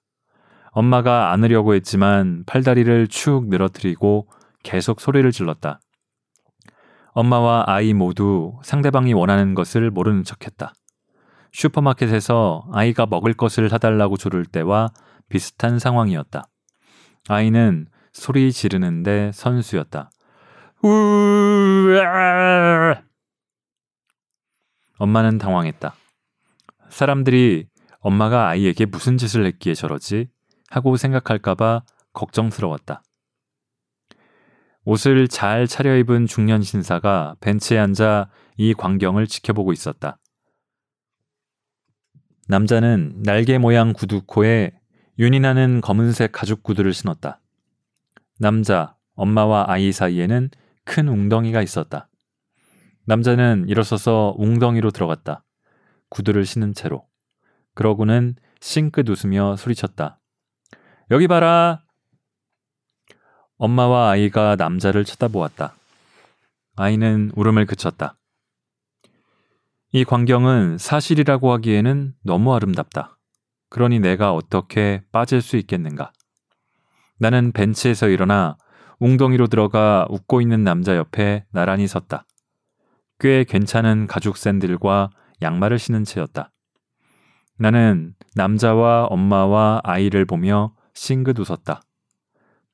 엄마가 0.72 1.32
안으려고 1.32 1.74
했지만 1.74 2.42
팔다리를 2.46 3.06
축 3.08 3.48
늘어뜨리고 3.48 4.28
계속 4.64 5.00
소리를 5.00 5.30
질렀다. 5.30 5.80
엄마와 7.12 7.64
아이 7.68 7.94
모두 7.94 8.58
상대방이 8.64 9.12
원하는 9.12 9.54
것을 9.54 9.90
모르는 9.90 10.24
척했다. 10.24 10.72
슈퍼마켓에서 11.52 12.66
아이가 12.72 13.06
먹을 13.06 13.34
것을 13.34 13.68
사달라고 13.68 14.16
조를 14.16 14.44
때와 14.44 14.88
비슷한 15.28 15.78
상황이었다. 15.78 16.42
아이는 17.28 17.86
소리 18.12 18.50
지르는데 18.52 19.30
선수였다. 19.32 20.10
엄마는 24.98 25.38
당황했다. 25.38 25.94
사람들이 26.88 27.66
엄마가 28.04 28.48
아이에게 28.50 28.84
무슨 28.84 29.16
짓을 29.16 29.46
했기에 29.46 29.72
저러지 29.72 30.28
하고 30.68 30.98
생각할까봐 30.98 31.84
걱정스러웠다. 32.12 33.02
옷을 34.84 35.26
잘 35.26 35.66
차려입은 35.66 36.26
중년 36.26 36.62
신사가 36.62 37.36
벤치에 37.40 37.78
앉아 37.78 38.28
이 38.58 38.74
광경을 38.74 39.26
지켜보고 39.26 39.72
있었다. 39.72 40.18
남자는 42.46 43.22
날개 43.22 43.56
모양 43.56 43.94
구두코에 43.94 44.72
윤이 45.18 45.40
나는 45.40 45.80
검은색 45.80 46.30
가죽 46.32 46.62
구두를 46.62 46.92
신었다. 46.92 47.40
남자, 48.38 48.96
엄마와 49.14 49.64
아이 49.68 49.92
사이에는 49.92 50.50
큰 50.84 51.08
웅덩이가 51.08 51.62
있었다. 51.62 52.10
남자는 53.06 53.64
일어서서 53.68 54.34
웅덩이로 54.36 54.90
들어갔다. 54.90 55.42
구두를 56.10 56.44
신은 56.44 56.74
채로. 56.74 57.06
그러고는 57.74 58.36
싱긋 58.60 59.08
웃으며 59.08 59.56
소리쳤다. 59.56 60.20
여기 61.10 61.28
봐라! 61.28 61.82
엄마와 63.56 64.10
아이가 64.10 64.56
남자를 64.56 65.04
쳐다보았다. 65.04 65.74
아이는 66.76 67.30
울음을 67.36 67.66
그쳤다. 67.66 68.16
이 69.92 70.04
광경은 70.04 70.78
사실이라고 70.78 71.52
하기에는 71.52 72.14
너무 72.22 72.54
아름답다. 72.54 73.16
그러니 73.70 74.00
내가 74.00 74.32
어떻게 74.32 75.02
빠질 75.12 75.40
수 75.40 75.56
있겠는가? 75.56 76.12
나는 77.18 77.52
벤치에서 77.52 78.08
일어나 78.08 78.56
웅덩이로 78.98 79.46
들어가 79.46 80.06
웃고 80.10 80.40
있는 80.40 80.64
남자 80.64 80.96
옆에 80.96 81.44
나란히 81.52 81.86
섰다. 81.86 82.26
꽤 83.20 83.44
괜찮은 83.44 84.06
가죽 84.06 84.36
샌들과 84.36 85.10
양말을 85.42 85.78
신은 85.78 86.04
채였다. 86.04 86.50
나는 87.58 88.14
남자와 88.34 89.06
엄마와 89.06 89.80
아이를 89.84 90.24
보며 90.24 90.74
싱긋 90.94 91.38
웃었다. 91.38 91.82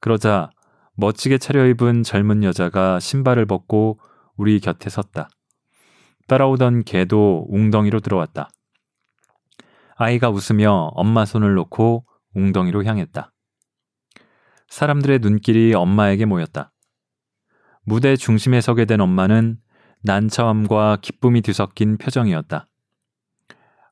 그러자 0.00 0.50
멋지게 0.96 1.38
차려입은 1.38 2.02
젊은 2.02 2.42
여자가 2.42 3.00
신발을 3.00 3.46
벗고 3.46 3.98
우리 4.36 4.60
곁에 4.60 4.88
섰다. 4.88 5.28
따라오던 6.28 6.84
개도 6.84 7.46
웅덩이로 7.50 8.00
들어왔다. 8.00 8.50
아이가 9.96 10.30
웃으며 10.30 10.90
엄마 10.94 11.24
손을 11.24 11.54
놓고 11.54 12.06
웅덩이로 12.34 12.84
향했다. 12.84 13.32
사람들의 14.68 15.18
눈길이 15.18 15.74
엄마에게 15.74 16.24
모였다. 16.24 16.72
무대 17.84 18.16
중심에 18.16 18.60
서게 18.60 18.84
된 18.84 19.00
엄마는 19.00 19.58
난처함과 20.02 20.98
기쁨이 21.02 21.42
뒤섞인 21.42 21.98
표정이었다. 21.98 22.66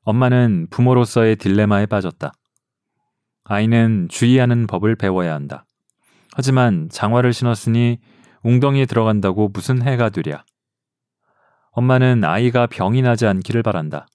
엄마는 0.09 0.65
부모로서의 0.71 1.35
딜레마에 1.35 1.85
빠졌다. 1.85 2.31
아이는 3.43 4.07
주의하는 4.09 4.65
법을 4.65 4.95
배워야 4.95 5.35
한다. 5.35 5.65
하지만 6.33 6.89
장화를 6.89 7.31
신었으니 7.31 7.99
웅덩이에 8.41 8.87
들어간다고 8.87 9.49
무슨 9.49 9.83
해가 9.83 10.09
되랴. 10.09 10.43
엄마는 11.73 12.23
아이가 12.23 12.65
병이 12.65 13.03
나지 13.03 13.27
않기를 13.27 13.61
바란다. 13.61 14.07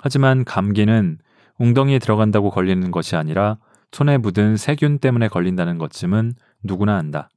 하지만 0.00 0.44
감기는 0.44 1.18
웅덩이에 1.60 2.00
들어간다고 2.00 2.50
걸리는 2.50 2.90
것이 2.90 3.14
아니라 3.14 3.58
손에 3.92 4.18
묻은 4.18 4.56
세균 4.56 4.98
때문에 4.98 5.28
걸린다는 5.28 5.78
것쯤은 5.78 6.32
누구나 6.64 6.96
안다. 6.96 7.28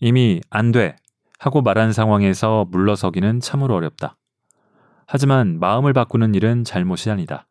이미 0.00 0.42
안 0.50 0.70
돼! 0.70 0.96
하고 1.38 1.62
말한 1.62 1.94
상황에서 1.94 2.66
물러서기는 2.70 3.40
참으로 3.40 3.74
어렵다. 3.74 4.18
하지만 5.06 5.58
마음을 5.58 5.92
바꾸는 5.92 6.34
일은 6.34 6.64
잘못이 6.64 7.10
아니다. 7.10 7.46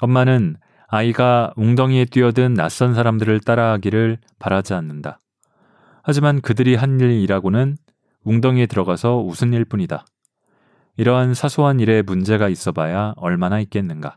엄마는 0.00 0.56
아이가 0.88 1.52
웅덩이에 1.56 2.06
뛰어든 2.06 2.54
낯선 2.54 2.94
사람들을 2.94 3.40
따라하기를 3.40 4.18
바라지 4.38 4.74
않는다. 4.74 5.18
하지만 6.02 6.40
그들이 6.40 6.74
한 6.74 6.98
일이라고는 6.98 7.76
웅덩이에 8.24 8.66
들어가서 8.66 9.18
웃은 9.18 9.52
일 9.52 9.64
뿐이다. 9.64 10.06
이러한 10.96 11.34
사소한 11.34 11.78
일에 11.80 12.02
문제가 12.02 12.48
있어 12.48 12.72
봐야 12.72 13.12
얼마나 13.16 13.60
있겠는가. 13.60 14.16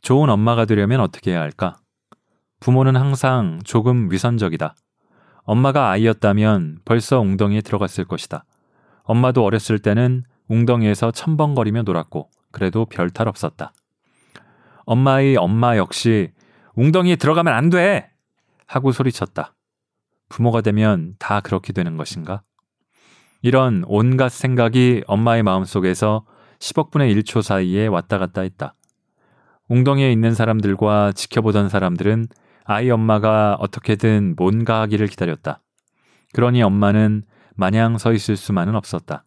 좋은 0.00 0.30
엄마가 0.30 0.64
되려면 0.64 1.00
어떻게 1.00 1.32
해야 1.32 1.40
할까? 1.40 1.76
부모는 2.60 2.96
항상 2.96 3.60
조금 3.64 4.10
위선적이다. 4.10 4.74
엄마가 5.42 5.90
아이였다면 5.90 6.78
벌써 6.84 7.20
웅덩이에 7.20 7.62
들어갔을 7.62 8.04
것이다. 8.04 8.44
엄마도 9.02 9.44
어렸을 9.44 9.78
때는 9.78 10.24
웅덩이에서 10.48 11.10
첨벙거리며 11.12 11.82
놀았고, 11.82 12.30
그래도 12.50 12.86
별 12.86 13.10
탈 13.10 13.28
없었다. 13.28 13.72
엄마의 14.86 15.36
엄마 15.36 15.76
역시 15.76 16.32
웅덩이에 16.74 17.16
들어가면 17.16 17.52
안 17.52 17.70
돼! 17.70 18.10
하고 18.66 18.92
소리쳤다. 18.92 19.54
부모가 20.28 20.60
되면 20.60 21.14
다 21.18 21.40
그렇게 21.40 21.72
되는 21.72 21.96
것인가? 21.96 22.42
이런 23.42 23.84
온갖 23.86 24.30
생각이 24.30 25.04
엄마의 25.06 25.42
마음속에서 25.42 26.24
10억분의 26.58 27.14
1초 27.16 27.42
사이에 27.42 27.86
왔다 27.86 28.18
갔다 28.18 28.42
했다. 28.42 28.74
웅덩이에 29.68 30.10
있는 30.10 30.34
사람들과 30.34 31.12
지켜보던 31.12 31.68
사람들은 31.68 32.26
아이 32.64 32.90
엄마가 32.90 33.56
어떻게든 33.60 34.34
뭔가 34.36 34.80
하기를 34.82 35.06
기다렸다. 35.06 35.60
그러니 36.32 36.62
엄마는 36.62 37.22
마냥 37.54 37.98
서 37.98 38.12
있을 38.12 38.36
수만은 38.36 38.74
없었다. 38.74 39.24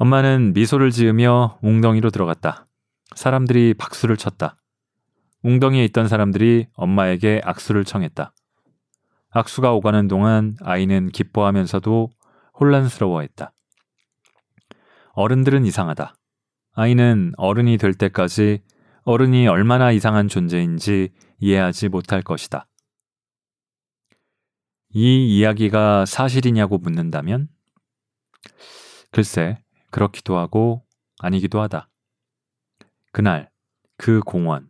엄마는 0.00 0.52
미소를 0.54 0.92
지으며 0.92 1.58
웅덩이로 1.60 2.10
들어갔다. 2.10 2.68
사람들이 3.16 3.74
박수를 3.74 4.16
쳤다. 4.16 4.56
웅덩이에 5.42 5.84
있던 5.86 6.06
사람들이 6.06 6.68
엄마에게 6.74 7.40
악수를 7.44 7.84
청했다. 7.84 8.32
악수가 9.30 9.72
오가는 9.72 10.06
동안 10.06 10.56
아이는 10.60 11.08
기뻐하면서도 11.08 12.10
혼란스러워했다. 12.60 13.52
어른들은 15.14 15.66
이상하다. 15.66 16.14
아이는 16.74 17.32
어른이 17.36 17.76
될 17.76 17.92
때까지 17.92 18.62
어른이 19.02 19.48
얼마나 19.48 19.90
이상한 19.90 20.28
존재인지 20.28 21.10
이해하지 21.40 21.88
못할 21.88 22.22
것이다. 22.22 22.68
이 24.90 25.38
이야기가 25.38 26.06
사실이냐고 26.06 26.78
묻는다면? 26.78 27.48
글쎄, 29.10 29.58
그렇기도 29.90 30.36
하고 30.36 30.84
아니기도 31.20 31.60
하다. 31.60 31.88
그날, 33.12 33.50
그 33.96 34.20
공원, 34.20 34.68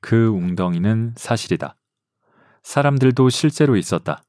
그 0.00 0.28
웅덩이는 0.28 1.14
사실이다. 1.16 1.76
사람들도 2.62 3.28
실제로 3.30 3.76
있었다. 3.76 4.22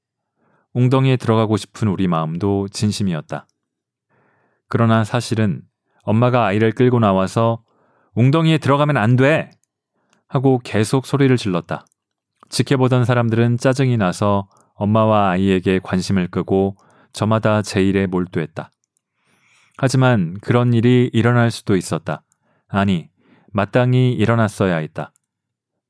웅덩이에 0.74 1.18
들어가고 1.18 1.58
싶은 1.58 1.88
우리 1.88 2.08
마음도 2.08 2.68
진심이었다. 2.70 3.48
그러나 4.68 5.04
사실은 5.04 5.62
엄마가 6.04 6.46
아이를 6.46 6.72
끌고 6.72 7.00
나와서 7.00 7.64
웅덩이에 8.16 8.58
들어가면 8.58 8.98
안 8.98 9.16
돼! 9.16 9.52
하고 10.28 10.60
계속 10.64 11.06
소리를 11.06 11.36
질렀다. 11.36 11.86
지켜보던 12.50 13.06
사람들은 13.06 13.58
짜증이 13.58 13.98
나서 13.98 14.48
엄마와 14.74 15.32
아이에게 15.32 15.80
관심을 15.80 16.28
끄고 16.30 16.78
저마다 17.14 17.62
제 17.62 17.84
일에 17.84 18.08
몰두했다. 18.08 18.72
하지만 19.84 20.38
그런 20.42 20.74
일이 20.74 21.10
일어날 21.12 21.50
수도 21.50 21.76
있었다. 21.76 22.22
아니, 22.68 23.10
마땅히 23.52 24.12
일어났어야 24.14 24.76
했다. 24.78 25.12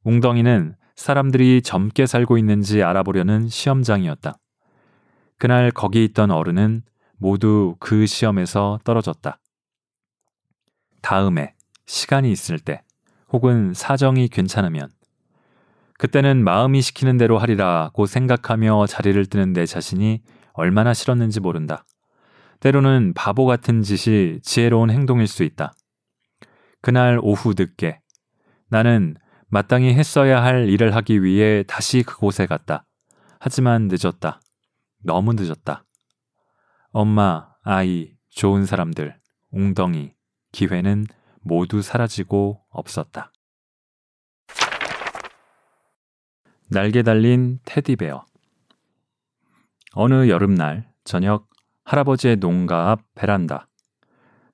웅덩이는 0.06 0.78
사람들이 0.96 1.62
젊게 1.62 2.06
살고 2.06 2.38
있는지 2.38 2.84
알아보려는 2.84 3.50
시험장이었다. 3.50 4.38
그날 5.38 5.72
거기 5.72 6.06
있던 6.06 6.32
어른은 6.32 6.84
모두 7.18 7.76
그 7.82 8.06
시험에서 8.06 8.80
떨어졌다. 8.86 9.38
다음에 11.02 11.54
시간이 11.86 12.32
있을 12.32 12.60
때 12.60 12.84
혹은 13.34 13.74
사정이 13.74 14.30
괜찮으면 14.30 14.88
그때는 16.00 16.46
마음이 16.46 16.82
시키는 16.82 17.18
대로 17.18 17.38
하리라고 17.40 18.06
생각하며 18.06 18.88
자리를 18.88 19.26
뜨는 19.26 19.52
내 19.52 19.66
자신이 19.66 20.22
얼마나 20.54 20.94
싫었는지 20.94 21.42
모른다. 21.42 21.84
때로는 22.62 23.14
바보 23.16 23.46
같은 23.46 23.82
짓이 23.82 24.40
지혜로운 24.42 24.92
행동일 24.92 25.28
수 25.28 25.44
있다. 25.44 25.74
그날 26.82 27.20
오후 27.22 27.54
늦게 27.58 28.00
나는 28.70 29.16
마땅히 29.48 29.94
했어야 29.94 30.42
할 30.42 30.70
일을 30.70 30.96
하기 30.96 31.24
위해 31.24 31.64
다시 31.68 32.04
그곳에 32.04 32.46
갔다. 32.46 32.86
하지만 33.40 33.90
늦었다. 33.92 34.40
너무 35.04 35.34
늦었다. 35.34 35.84
엄마, 36.92 37.50
아이, 37.64 38.14
좋은 38.30 38.66
사람들, 38.66 39.20
웅덩이, 39.52 40.14
기회는 40.52 41.06
모두 41.42 41.82
사라지고 41.82 42.62
없었다. 42.70 43.34
날개 46.70 47.02
달린 47.02 47.60
테디베어. 47.66 48.24
어느 49.94 50.30
여름날 50.30 50.90
저녁 51.04 51.51
할아버지의 51.84 52.38
농가 52.38 52.92
앞 52.92 53.02
베란다. 53.16 53.68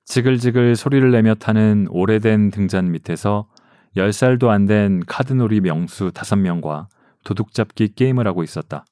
지글지글 0.04 0.76
소리를 0.76 1.10
내며 1.10 1.34
타는 1.34 1.88
오래된 1.90 2.50
등잔 2.50 2.90
밑에서 2.90 3.48
10살도 3.96 4.48
안 4.48 4.66
된 4.66 5.00
카드놀이 5.06 5.60
명수 5.60 6.12
5명과 6.12 6.86
도둑잡기 7.24 7.94
게임을 7.94 8.26
하고 8.26 8.42
있었다. 8.42 8.84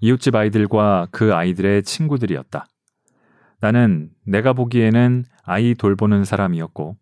이웃집 0.00 0.34
아이들과 0.34 1.08
그 1.10 1.34
아이들의 1.34 1.82
친구들이었다. 1.84 2.66
나는 3.60 4.10
내가 4.26 4.52
보기에는 4.52 5.24
아이 5.44 5.74
돌보는 5.74 6.24
사람이었고, 6.24 6.96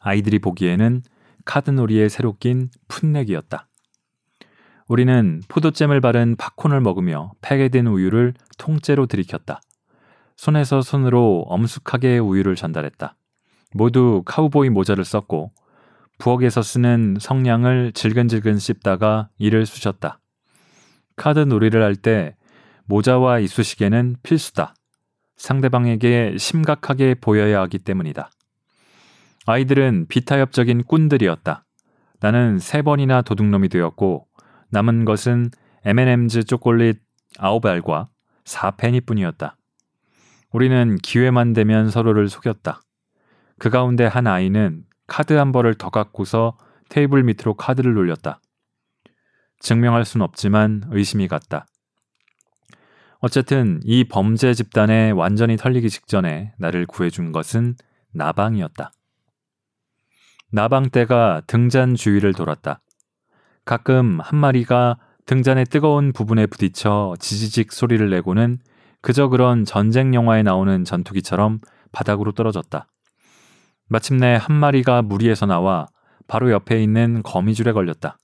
아이들이 0.00 0.40
보기에는 0.40 1.02
카드놀이에 1.44 2.08
새로 2.08 2.36
낀 2.38 2.70
풋내기였다. 2.88 3.68
우리는 4.88 5.40
포도잼을 5.48 6.00
바른 6.00 6.36
팝콘을 6.36 6.80
먹으며 6.80 7.32
팩에 7.40 7.68
든 7.68 7.86
우유를 7.86 8.34
통째로 8.58 9.06
들이켰다. 9.06 9.60
손에서 10.36 10.82
손으로 10.82 11.44
엄숙하게 11.48 12.18
우유를 12.18 12.56
전달했다. 12.56 13.16
모두 13.74 14.22
카우보이 14.26 14.70
모자를 14.70 15.04
썼고 15.04 15.52
부엌에서 16.18 16.62
쓰는 16.62 17.16
성냥을 17.20 17.92
질근질근 17.92 18.58
씹다가 18.58 19.28
이를 19.38 19.66
쑤셨다. 19.66 20.20
카드 21.16 21.40
놀이를 21.40 21.82
할 21.82 21.94
때 21.96 22.36
모자와 22.86 23.38
이쑤시개는 23.38 24.16
필수다. 24.22 24.74
상대방에게 25.36 26.36
심각하게 26.38 27.14
보여야 27.14 27.60
하기 27.62 27.78
때문이다. 27.78 28.30
아이들은 29.46 30.06
비타협적인 30.08 30.84
꾼들이었다. 30.84 31.64
나는 32.20 32.58
세 32.58 32.82
번이나 32.82 33.22
도둑놈이 33.22 33.68
되었고 33.68 34.26
남은 34.72 35.04
것은 35.04 35.50
M&M's 35.84 36.48
초콜릿 36.48 36.98
9알과 37.36 38.08
4페니뿐이었다. 38.44 39.54
우리는 40.50 40.96
기회만 40.96 41.52
되면 41.52 41.90
서로를 41.90 42.28
속였다. 42.28 42.80
그 43.58 43.70
가운데 43.70 44.06
한 44.06 44.26
아이는 44.26 44.84
카드 45.06 45.34
한 45.34 45.52
벌을 45.52 45.74
더 45.74 45.90
갖고서 45.90 46.56
테이블 46.88 47.22
밑으로 47.22 47.54
카드를 47.54 47.94
놀렸다. 47.94 48.40
증명할 49.60 50.04
순 50.04 50.22
없지만 50.22 50.84
의심이 50.90 51.28
갔다. 51.28 51.66
어쨌든 53.20 53.80
이 53.84 54.04
범죄 54.04 54.52
집단에 54.52 55.10
완전히 55.10 55.56
털리기 55.56 55.90
직전에 55.90 56.54
나를 56.58 56.86
구해준 56.86 57.30
것은 57.30 57.76
나방이었다. 58.14 58.90
나방 60.50 60.90
떼가 60.90 61.42
등잔 61.46 61.94
주위를 61.94 62.32
돌았다. 62.32 62.80
가끔 63.64 64.18
한 64.20 64.38
마리가 64.38 64.98
등잔의 65.26 65.66
뜨거운 65.66 66.12
부분에 66.12 66.46
부딪혀 66.46 67.14
지지직 67.18 67.72
소리를 67.72 68.08
내고는 68.10 68.58
그저 69.00 69.28
그런 69.28 69.64
전쟁 69.64 70.14
영화에 70.14 70.42
나오는 70.42 70.84
전투기처럼 70.84 71.60
바닥으로 71.92 72.32
떨어졌다. 72.32 72.86
마침내 73.88 74.38
한 74.40 74.56
마리가 74.56 75.02
무리에서 75.02 75.46
나와 75.46 75.86
바로 76.26 76.50
옆에 76.50 76.82
있는 76.82 77.22
거미줄에 77.22 77.72
걸렸다. 77.72 78.18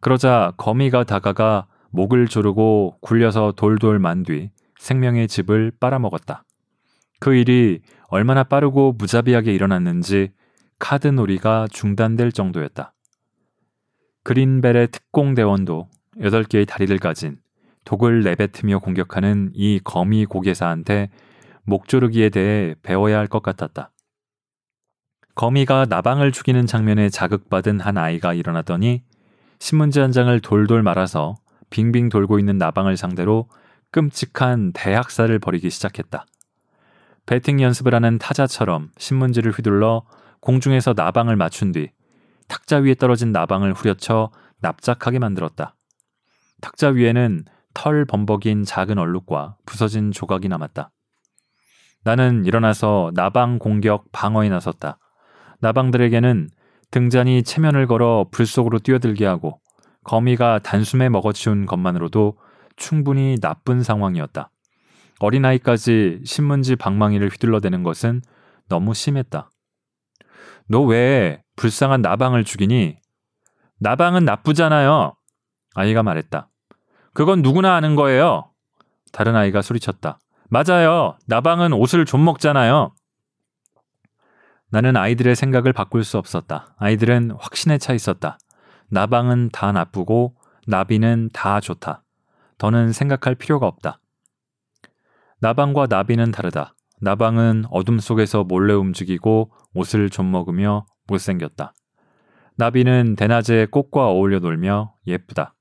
그러자 0.00 0.52
거미가 0.56 1.04
다가가 1.04 1.66
목을 1.90 2.26
조르고 2.28 2.98
굴려서 3.00 3.52
돌돌 3.56 3.98
만 3.98 4.22
뒤 4.24 4.50
생명의 4.78 5.28
집을 5.28 5.72
빨아먹었다. 5.78 6.44
그 7.20 7.34
일이 7.34 7.80
얼마나 8.08 8.42
빠르고 8.42 8.94
무자비하게 8.98 9.54
일어났는지 9.54 10.32
카드 10.78 11.06
놀이가 11.06 11.68
중단될 11.70 12.32
정도였다. 12.32 12.91
그린벨의 14.24 14.88
특공대원도 14.88 15.88
8개의 16.18 16.66
다리를 16.66 16.96
가진 16.98 17.38
독을 17.84 18.22
내뱉으며 18.22 18.78
공격하는 18.78 19.50
이 19.54 19.80
거미 19.82 20.24
고개사한테 20.24 21.10
목조르기에 21.64 22.28
대해 22.30 22.74
배워야 22.82 23.18
할 23.18 23.26
것 23.26 23.42
같았다. 23.42 23.90
거미가 25.34 25.86
나방을 25.88 26.30
죽이는 26.30 26.66
장면에 26.66 27.08
자극받은 27.08 27.80
한 27.80 27.96
아이가 27.96 28.34
일어나더니 28.34 29.02
신문지 29.58 30.00
한 30.00 30.12
장을 30.12 30.38
돌돌 30.40 30.82
말아서 30.82 31.36
빙빙 31.70 32.10
돌고 32.10 32.38
있는 32.38 32.58
나방을 32.58 32.96
상대로 32.96 33.48
끔찍한 33.90 34.72
대학살을 34.72 35.38
벌이기 35.38 35.70
시작했다. 35.70 36.26
배팅 37.24 37.60
연습을 37.60 37.94
하는 37.94 38.18
타자처럼 38.18 38.90
신문지를 38.98 39.52
휘둘러 39.52 40.02
공중에서 40.40 40.94
나방을 40.96 41.36
맞춘 41.36 41.72
뒤 41.72 41.90
탁자 42.52 42.76
위에 42.76 42.94
떨어진 42.94 43.32
나방을 43.32 43.72
후려쳐 43.72 44.30
납작하게 44.60 45.18
만들었다. 45.18 45.74
탁자 46.60 46.88
위에는 46.88 47.46
털 47.72 48.04
범벅인 48.04 48.64
작은 48.64 48.98
얼룩과 48.98 49.56
부서진 49.64 50.12
조각이 50.12 50.48
남았다. 50.48 50.90
나는 52.04 52.44
일어나서 52.44 53.10
나방 53.14 53.58
공격 53.58 54.12
방어에 54.12 54.50
나섰다. 54.50 54.98
나방들에게는 55.60 56.50
등잔이 56.90 57.42
체면을 57.42 57.86
걸어 57.86 58.26
불 58.30 58.44
속으로 58.44 58.80
뛰어들게 58.80 59.24
하고 59.24 59.58
거미가 60.04 60.58
단숨에 60.58 61.08
먹어치운 61.08 61.64
것만으로도 61.64 62.36
충분히 62.76 63.38
나쁜 63.40 63.82
상황이었다. 63.82 64.50
어린아이까지 65.20 66.20
신문지 66.26 66.76
방망이를 66.76 67.30
휘둘러대는 67.30 67.82
것은 67.82 68.20
너무 68.68 68.92
심했다. 68.92 69.48
너 70.68 70.82
왜 70.82 71.41
불쌍한 71.56 72.02
나방을 72.02 72.44
죽이니? 72.44 72.98
나방은 73.78 74.24
나쁘잖아요. 74.24 75.14
아이가 75.74 76.02
말했다. 76.02 76.48
그건 77.14 77.42
누구나 77.42 77.74
아는 77.74 77.96
거예요. 77.96 78.50
다른 79.12 79.36
아이가 79.36 79.62
소리쳤다. 79.62 80.18
맞아요. 80.48 81.16
나방은 81.26 81.72
옷을 81.72 82.04
좀 82.04 82.24
먹잖아요. 82.24 82.94
나는 84.70 84.96
아이들의 84.96 85.36
생각을 85.36 85.72
바꿀 85.72 86.04
수 86.04 86.16
없었다. 86.18 86.74
아이들은 86.78 87.32
확신에 87.38 87.76
차 87.78 87.92
있었다. 87.92 88.38
나방은 88.88 89.50
다 89.52 89.72
나쁘고 89.72 90.34
나비는 90.66 91.30
다 91.32 91.60
좋다. 91.60 92.04
더는 92.56 92.92
생각할 92.92 93.34
필요가 93.34 93.66
없다. 93.66 94.00
나방과 95.40 95.86
나비는 95.90 96.30
다르다. 96.30 96.74
나방은 97.00 97.64
어둠 97.70 97.98
속에서 97.98 98.44
몰래 98.44 98.74
움직이고 98.74 99.50
옷을 99.74 100.08
좀 100.08 100.30
먹으며 100.30 100.86
못생겼다. 101.12 101.74
나비는 102.56 103.16
대낮에 103.16 103.66
꽃과 103.70 104.08
어울려 104.08 104.38
놀며 104.38 104.94
예쁘다. 105.06 105.54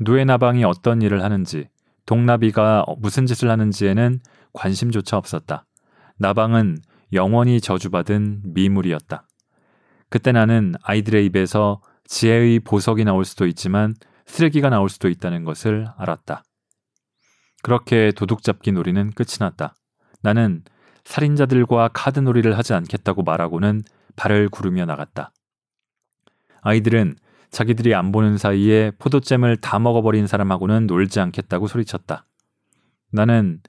누에나방이 0.00 0.64
어떤 0.64 1.02
일을 1.02 1.22
하는지, 1.22 1.68
동나비가 2.04 2.84
무슨 2.98 3.26
짓을 3.26 3.50
하는지에는 3.50 4.20
관심조차 4.52 5.16
없었다. 5.16 5.66
나방은 6.18 6.78
영원히 7.12 7.60
저주받은 7.60 8.42
미물이었다. 8.54 9.26
그때 10.08 10.32
나는 10.32 10.74
아이들의 10.82 11.24
입에서 11.26 11.80
지혜의 12.04 12.60
보석이 12.60 13.04
나올 13.04 13.24
수도 13.24 13.46
있지만 13.46 13.94
쓰레기가 14.26 14.70
나올 14.70 14.88
수도 14.88 15.08
있다는 15.08 15.44
것을 15.44 15.88
알았다. 15.96 16.42
그렇게 17.62 18.12
도둑잡기 18.12 18.72
놀이는 18.72 19.10
끝이 19.12 19.36
났다. 19.40 19.74
나는 20.22 20.62
살인자들과 21.04 21.90
카드놀이를 21.92 22.56
하지 22.58 22.74
않겠다고 22.74 23.22
말하고는 23.22 23.82
발을 24.16 24.48
구르며 24.48 24.84
나갔다. 24.86 25.32
아이들은 26.62 27.16
자기들이 27.50 27.94
안 27.94 28.12
보는 28.12 28.38
사이에 28.38 28.90
포도잼을 28.98 29.58
다 29.58 29.78
먹어버린 29.78 30.26
사람하고는 30.26 30.86
놀지 30.86 31.20
않겠다고 31.20 31.68
소리쳤다. 31.68 32.26
나는 33.12 33.60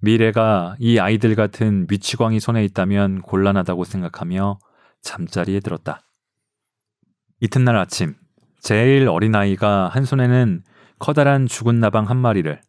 미래가 0.00 0.76
이 0.80 0.98
아이들 0.98 1.34
같은 1.36 1.86
미치광이 1.88 2.40
손에 2.40 2.64
있다면 2.64 3.22
곤란하다고 3.22 3.84
생각하며 3.84 4.58
잠자리에 5.00 5.60
들었다. 5.60 6.02
이튿날 7.40 7.76
아침, 7.76 8.16
제일 8.60 9.08
어린아이가 9.08 9.88
한 9.88 10.04
손에는 10.04 10.64
커다란 10.98 11.46
죽은 11.46 11.78
나방 11.78 12.08
한 12.08 12.16
마리를, 12.16 12.60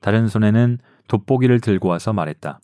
다른 0.00 0.28
손에는 0.28 0.78
돋보기를 1.08 1.60
들고 1.60 1.88
와서 1.88 2.12
말했다. 2.12 2.60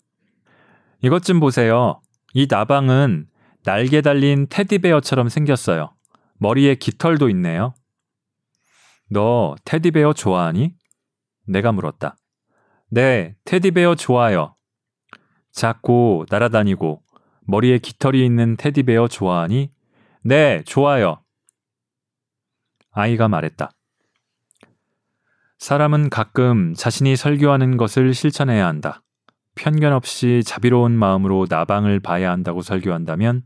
이것 1.01 1.23
좀 1.23 1.39
보세요. 1.39 2.01
이 2.33 2.47
나방은 2.49 3.27
날개 3.67 3.99
달린 3.99 4.47
테디베어처럼 4.49 5.27
생겼어요. 5.27 5.93
머리에 6.39 6.75
깃털도 6.75 7.27
있네요. 7.31 7.73
너 9.09 9.55
테디베어 9.65 10.13
좋아하니? 10.13 10.73
내가 11.47 11.73
물었다. 11.73 12.15
네, 12.89 13.35
테디베어 13.43 13.95
좋아요. 13.95 14.55
작고 15.51 16.27
날아다니고 16.29 17.03
머리에 17.41 17.79
깃털이 17.79 18.25
있는 18.25 18.55
테디베어 18.55 19.09
좋아하니? 19.09 19.73
네, 20.23 20.63
좋아요. 20.65 21.21
아이가 22.91 23.27
말했다. 23.27 23.71
사람은 25.57 26.09
가끔 26.09 26.73
자신이 26.73 27.17
설교하는 27.17 27.75
것을 27.75 28.13
실천해야 28.13 28.65
한다. 28.65 29.03
편견 29.55 29.91
없이 29.91 30.41
자비로운 30.45 30.93
마음으로 30.93 31.47
나방을 31.49 31.99
봐야 31.99 32.31
한다고 32.31 32.61
설교한다면 32.61 33.43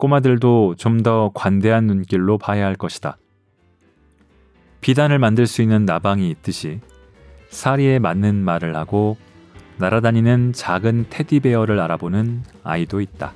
꼬마들도 0.00 0.74
좀 0.76 1.02
더 1.02 1.30
관대한 1.34 1.86
눈길로 1.86 2.36
봐야 2.36 2.66
할 2.66 2.74
것이다. 2.74 3.16
비단을 4.80 5.18
만들 5.18 5.46
수 5.46 5.62
있는 5.62 5.84
나방이 5.84 6.28
있듯이 6.30 6.80
사리에 7.50 7.98
맞는 7.98 8.34
말을 8.36 8.76
하고 8.76 9.16
날아다니는 9.78 10.52
작은 10.52 11.06
테디베어를 11.10 11.80
알아보는 11.80 12.42
아이도 12.64 13.00
있다. 13.00 13.32